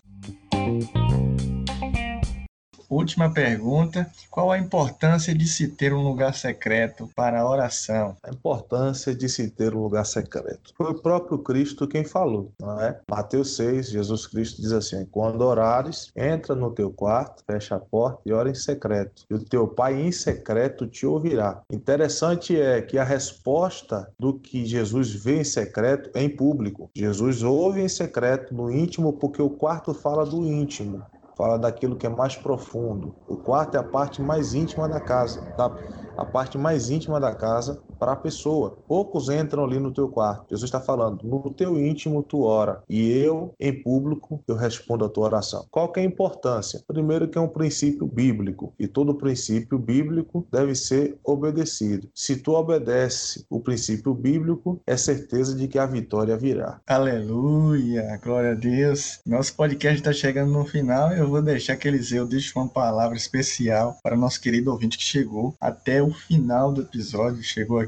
Última 2.89 3.31
pergunta: 3.31 4.09
qual 4.29 4.51
a 4.51 4.57
importância 4.57 5.33
de 5.33 5.47
se 5.47 5.67
ter 5.67 5.93
um 5.93 6.03
lugar 6.03 6.33
secreto 6.33 7.09
para 7.15 7.41
a 7.41 7.49
oração? 7.49 8.15
A 8.23 8.29
importância 8.29 9.15
de 9.15 9.27
se 9.27 9.49
ter 9.49 9.73
um 9.73 9.81
lugar 9.81 10.05
secreto. 10.05 10.73
Foi 10.75 10.91
o 10.91 11.01
próprio 11.01 11.39
Cristo 11.39 11.87
quem 11.87 12.03
falou, 12.03 12.51
não 12.59 12.79
é? 12.79 12.99
Mateus 13.09 13.55
6, 13.55 13.89
Jesus 13.89 14.27
Cristo 14.27 14.61
diz 14.61 14.71
assim: 14.71 15.05
Quando 15.05 15.41
orares, 15.41 16.11
entra 16.15 16.55
no 16.55 16.71
teu 16.71 16.91
quarto, 16.91 17.43
fecha 17.45 17.75
a 17.75 17.79
porta 17.79 18.21
e 18.25 18.33
ora 18.33 18.49
em 18.49 18.55
secreto. 18.55 19.23
E 19.29 19.33
o 19.33 19.43
teu 19.43 19.67
pai 19.67 20.01
em 20.01 20.11
secreto 20.11 20.87
te 20.87 21.05
ouvirá. 21.05 21.61
Interessante 21.71 22.59
é 22.59 22.81
que 22.81 22.97
a 22.97 23.03
resposta 23.03 24.11
do 24.19 24.33
que 24.33 24.65
Jesus 24.65 25.11
vê 25.11 25.41
em 25.41 25.43
secreto 25.43 26.09
é 26.13 26.23
em 26.23 26.29
público. 26.29 26.89
Jesus 26.95 27.43
ouve 27.43 27.81
em 27.81 27.89
secreto, 27.89 28.53
no 28.53 28.71
íntimo, 28.71 29.13
porque 29.13 29.41
o 29.41 29.49
quarto 29.49 29.93
fala 29.93 30.25
do 30.25 30.45
íntimo 30.45 31.03
fala 31.35 31.57
daquilo 31.59 31.97
que 31.97 32.05
é 32.05 32.09
mais 32.09 32.35
profundo. 32.37 33.17
O 33.27 33.37
quarto 33.37 33.75
é 33.75 33.79
a 33.79 33.83
parte 33.83 34.21
mais 34.21 34.53
íntima 34.53 34.87
da 34.89 34.99
casa, 35.01 35.49
da, 35.55 35.77
a 36.17 36.25
parte 36.25 36.57
mais 36.57 36.89
íntima 36.89 37.19
da 37.19 37.35
casa 37.35 37.83
para 37.97 38.13
a 38.13 38.15
pessoa. 38.15 38.77
Poucos 38.87 39.29
entram 39.29 39.63
ali 39.63 39.79
no 39.79 39.91
teu 39.91 40.07
quarto. 40.07 40.49
Jesus 40.49 40.67
está 40.67 40.79
falando, 40.79 41.23
no 41.23 41.51
teu 41.51 41.79
íntimo 41.79 42.23
tu 42.23 42.43
ora 42.43 42.81
e 42.89 43.11
eu, 43.11 43.53
em 43.59 43.73
público, 43.73 44.41
eu 44.47 44.55
respondo 44.55 45.05
a 45.05 45.09
tua 45.09 45.25
oração. 45.25 45.65
Qual 45.71 45.91
que 45.91 45.99
é 45.99 46.03
a 46.03 46.05
importância? 46.05 46.81
Primeiro 46.87 47.27
que 47.27 47.37
é 47.37 47.41
um 47.41 47.47
princípio 47.47 48.05
bíblico 48.05 48.73
e 48.79 48.87
todo 48.87 49.15
princípio 49.15 49.77
bíblico 49.77 50.47
deve 50.51 50.75
ser 50.75 51.17
obedecido. 51.23 52.09
Se 52.13 52.35
tu 52.37 52.53
obedece 52.53 53.45
o 53.49 53.59
princípio 53.59 54.13
bíblico, 54.13 54.79
é 54.85 54.97
certeza 54.97 55.55
de 55.55 55.67
que 55.67 55.79
a 55.79 55.85
vitória 55.85 56.37
virá. 56.37 56.79
Aleluia, 56.87 58.19
glória 58.23 58.51
a 58.51 58.55
Deus. 58.55 59.19
Nosso 59.25 59.55
podcast 59.55 59.97
está 59.97 60.13
chegando 60.13 60.51
no 60.51 60.65
final 60.65 61.11
eu 61.11 61.27
vou 61.27 61.41
deixar 61.41 61.75
que 61.77 61.87
Eliseu 61.87 62.25
deixe 62.25 62.51
uma 62.55 62.67
palavra 62.67 63.15
especial 63.15 63.97
para 64.03 64.15
nosso 64.15 64.39
querido 64.41 64.71
ouvinte 64.71 64.97
que 64.97 65.03
chegou 65.03 65.55
até 65.59 66.01
o 66.01 66.11
final 66.11 66.71
do 66.71 66.81
episódio, 66.81 67.43
chegou 67.43 67.79
aqui 67.79 67.84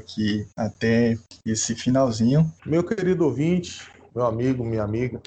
até 0.56 1.16
esse 1.44 1.74
finalzinho. 1.74 2.50
Meu 2.64 2.84
querido 2.84 3.24
ouvinte, 3.24 3.88
meu 4.14 4.26
amigo, 4.26 4.64
minha 4.64 4.82
amiga, 4.82 5.20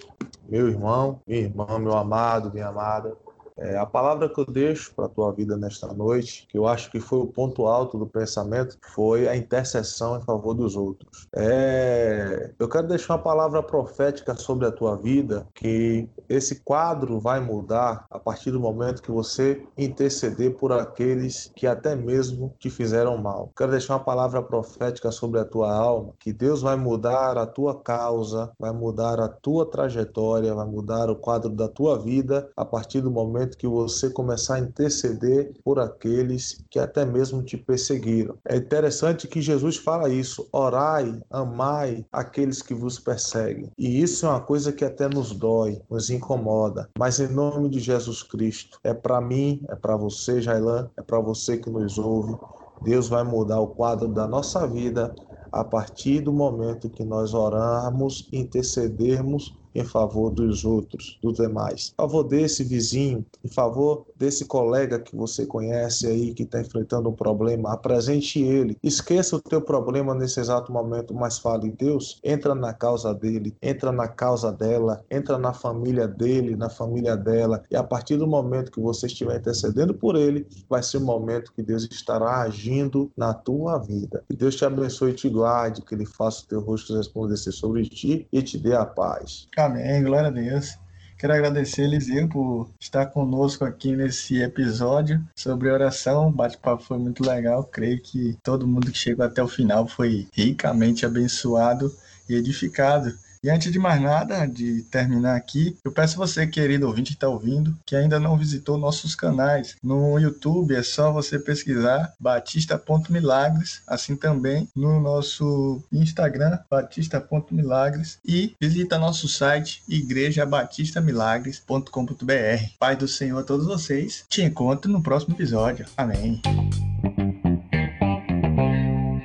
meu 0.48 0.68
irmão, 0.68 1.22
minha 1.28 1.42
irmã, 1.42 1.80
meu 1.80 1.94
amado, 1.98 2.52
minha 2.52 2.68
amada, 2.68 3.16
é, 3.62 3.78
a 3.78 3.86
palavra 3.86 4.28
que 4.28 4.40
eu 4.40 4.46
deixo 4.46 4.94
para 4.96 5.06
a 5.06 5.10
tua 5.10 5.32
vida 5.32 5.56
nesta 5.56 5.94
noite, 5.94 6.48
que 6.50 6.58
eu 6.58 6.68
acho 6.68 6.90
que 6.90 7.00
foi 7.00 7.20
o 7.20 7.28
ponto 7.28 7.68
alto 7.68 7.98
do 7.98 8.08
pensamento, 8.08 8.78
foi 8.94 9.28
a 9.28 9.36
intercessão 9.36 10.18
em 10.18 10.22
favor 10.22 10.56
dos 10.56 10.76
outros. 10.76 11.28
É, 11.36 12.52
eu 12.58 12.68
quero 12.68 12.88
deixar 12.88 13.14
uma 13.14 13.24
palavra 13.24 13.62
profética 13.62 14.36
sobre 14.36 14.66
a 14.66 14.72
tua 14.72 14.96
vida, 14.96 15.48
que 15.54 16.10
esse 16.28 16.62
quadro 16.62 17.20
vai 17.20 17.40
mudar 17.40 18.06
a 18.10 18.18
partir 18.18 18.50
do 18.50 18.60
momento 18.60 19.02
que 19.02 19.12
você 19.12 19.64
interceder 19.78 20.56
por 20.56 20.72
aqueles 20.72 21.52
que 21.56 21.68
até 21.68 21.96
mesmo 21.96 22.54
te 22.58 22.70
fizeram 22.70 23.18
mal. 23.18 23.52
Quero 23.56 23.72
deixar 23.72 23.94
uma 23.94 24.04
palavra 24.04 24.42
profética 24.42 25.12
sobre 25.12 25.40
a 25.40 25.46
tua 25.46 25.72
alma, 25.72 26.14
que 26.20 26.34
Deus 26.34 26.62
vai 26.62 26.76
mudar 26.76 27.38
a 27.38 27.46
tua 27.46 27.80
causa, 27.80 28.52
vai 28.58 28.72
mudar 28.72 29.20
a 29.20 29.28
tua 29.28 29.70
trajetória, 29.70 30.56
vai 30.56 30.66
mudar 30.66 31.10
o 31.10 31.16
quadro 31.16 31.52
da 31.52 31.68
tua 31.68 32.00
vida 32.00 32.50
a 32.58 32.66
partir 32.66 33.02
do 33.02 33.12
momento 33.12 33.51
momento 33.52 33.58
que 33.58 33.68
você 33.68 34.10
começar 34.10 34.56
a 34.56 34.60
interceder 34.60 35.54
por 35.64 35.80
aqueles 35.80 36.64
que 36.70 36.80
até 36.80 37.06
mesmo 37.06 37.44
te 37.44 37.58
perseguiram. 37.58 38.38
É 38.48 38.56
interessante 38.56 39.28
que 39.28 39.42
Jesus 39.42 39.78
fala 39.78 40.10
isso: 40.10 40.48
orai, 40.52 41.22
amai 41.30 42.06
aqueles 42.12 42.62
que 42.62 42.74
vos 42.74 43.00
perseguem. 43.00 43.72
E 43.78 44.02
isso 44.02 44.26
é 44.26 44.30
uma 44.30 44.42
coisa 44.42 44.72
que 44.72 44.86
até 44.86 45.08
nos 45.08 45.34
dói, 45.34 45.82
nos 45.90 46.10
incomoda. 46.10 46.90
Mas 46.98 47.20
em 47.20 47.28
nome 47.28 47.70
de 47.70 47.80
Jesus 47.80 48.24
Cristo, 48.24 48.80
é 48.84 48.94
para 48.94 49.20
mim, 49.22 49.62
é 49.70 49.76
para 49.76 49.96
você, 49.96 50.42
Jailan, 50.42 50.90
é 50.98 51.02
para 51.02 51.20
você 51.20 51.58
que 51.58 51.70
nos 51.70 51.98
ouve. 51.98 52.36
Deus 52.84 53.10
vai 53.10 53.24
mudar 53.24 53.60
o 53.60 53.68
quadro 53.68 54.08
da 54.08 54.28
nossa 54.28 54.68
vida 54.68 55.14
a 55.52 55.64
partir 55.64 56.22
do 56.22 56.32
momento 56.32 56.90
que 56.90 57.04
nós 57.04 57.34
orarmos, 57.34 58.28
intercedermos 58.32 59.54
em 59.74 59.84
favor 59.84 60.30
dos 60.30 60.66
outros, 60.66 61.18
dos 61.22 61.36
demais. 61.36 61.92
Em 61.94 61.96
favor 61.96 62.24
desse 62.24 62.64
vizinho, 62.64 63.26
em 63.44 63.50
favor 63.50 64.06
desse 64.16 64.46
colega 64.46 65.00
que 65.00 65.16
você 65.16 65.46
conhece 65.46 66.08
aí 66.08 66.34
que 66.34 66.44
está 66.44 66.62
enfrentando 66.62 67.10
um 67.10 67.14
problema, 67.14 67.74
apresente 67.74 68.42
ele. 68.42 68.78
Esqueça 68.84 69.36
o 69.36 69.42
teu 69.42 69.62
problema 69.62 70.14
nesse 70.14 70.40
exato 70.40 70.72
momento, 70.72 71.14
mas 71.14 71.40
fale, 71.40 71.72
Deus, 71.72 72.20
entra 72.24 72.54
na 72.54 72.74
causa 72.74 73.14
dele, 73.14 73.56
entra 73.62 73.92
na 73.92 74.08
causa 74.08 74.52
dela, 74.52 75.04
entra 75.10 75.38
na 75.38 75.54
família 75.54 76.08
dele, 76.08 76.56
na 76.56 76.70
família 76.70 77.16
dela. 77.16 77.64
E 77.70 77.76
a 77.76 77.84
partir 77.84 78.18
do 78.18 78.28
momento 78.28 78.72
que 78.72 78.80
você 78.80 79.08
estiver 79.08 79.38
intercedendo 79.38 79.94
por 79.94 80.16
ele, 80.16 80.48
vai 80.70 80.84
ser 80.84 80.98
o 80.98 81.02
momento 81.02 81.52
que 81.54 81.62
Deus 81.62 81.88
estará 81.90 82.42
agindo 82.42 83.12
na 83.16 83.34
tua 83.34 83.78
vida. 83.78 84.24
Que 84.30 84.36
Deus 84.36 84.56
te 84.56 84.66
abençoe 84.66 85.12
e 85.12 85.16
te 85.16 85.30
guarde, 85.30 85.82
que 85.82 85.96
ele 85.96 86.06
faça 86.06 86.44
o 86.44 86.48
teu 86.48 86.62
rosto 86.62 86.96
resplandecer 86.96 87.54
sobre 87.54 87.88
ti 87.88 88.28
e 88.32 88.42
te 88.42 88.58
dê 88.58 88.76
a 88.76 88.86
paz. 88.86 89.48
Amém, 89.62 90.02
glória 90.02 90.30
a 90.30 90.32
Deus. 90.32 90.76
Quero 91.20 91.34
agradecer, 91.34 91.84
Eliseu, 91.84 92.28
por 92.28 92.68
estar 92.80 93.06
conosco 93.06 93.64
aqui 93.64 93.96
nesse 93.96 94.42
episódio 94.42 95.24
sobre 95.36 95.70
oração. 95.70 96.30
O 96.30 96.32
bate-papo 96.32 96.82
foi 96.82 96.98
muito 96.98 97.24
legal. 97.24 97.64
Creio 97.66 98.02
que 98.02 98.36
todo 98.42 98.68
mundo 98.68 98.92
que 98.92 98.98
chegou 98.98 99.24
até 99.24 99.44
o 99.44 99.48
final 99.48 99.88
foi 99.88 100.28
ricamente 100.34 101.06
abençoado 101.06 101.94
e 102.28 102.34
edificado. 102.34 103.14
E 103.44 103.50
antes 103.50 103.72
de 103.72 103.80
mais 103.80 104.00
nada, 104.00 104.46
de 104.46 104.84
terminar 104.84 105.36
aqui, 105.36 105.76
eu 105.84 105.92
peço 105.92 106.18
você, 106.18 106.46
querido 106.46 106.86
ouvinte 106.86 107.10
que 107.12 107.18
está 107.18 107.28
ouvindo, 107.28 107.76
que 107.86 107.96
ainda 107.96 108.20
não 108.20 108.38
visitou 108.38 108.78
nossos 108.78 109.16
canais. 109.16 109.76
No 109.82 110.20
YouTube 110.20 110.76
é 110.76 110.84
só 110.84 111.12
você 111.12 111.40
pesquisar 111.40 112.14
batista.milagres, 112.20 113.82
assim 113.88 114.16
também 114.16 114.70
no 114.76 115.00
nosso 115.00 115.82
Instagram, 115.92 116.60
batista.milagres, 116.70 118.20
e 118.24 118.56
visita 118.62 119.00
nosso 119.00 119.28
site 119.28 119.82
igrejabatistamilagres.com.br. 119.88 122.76
Pai 122.78 122.96
do 122.96 123.08
Senhor 123.08 123.40
a 123.40 123.44
todos 123.44 123.66
vocês, 123.66 124.24
te 124.30 124.44
encontro 124.44 124.92
no 124.92 125.02
próximo 125.02 125.34
episódio. 125.34 125.88
Amém. 125.98 126.40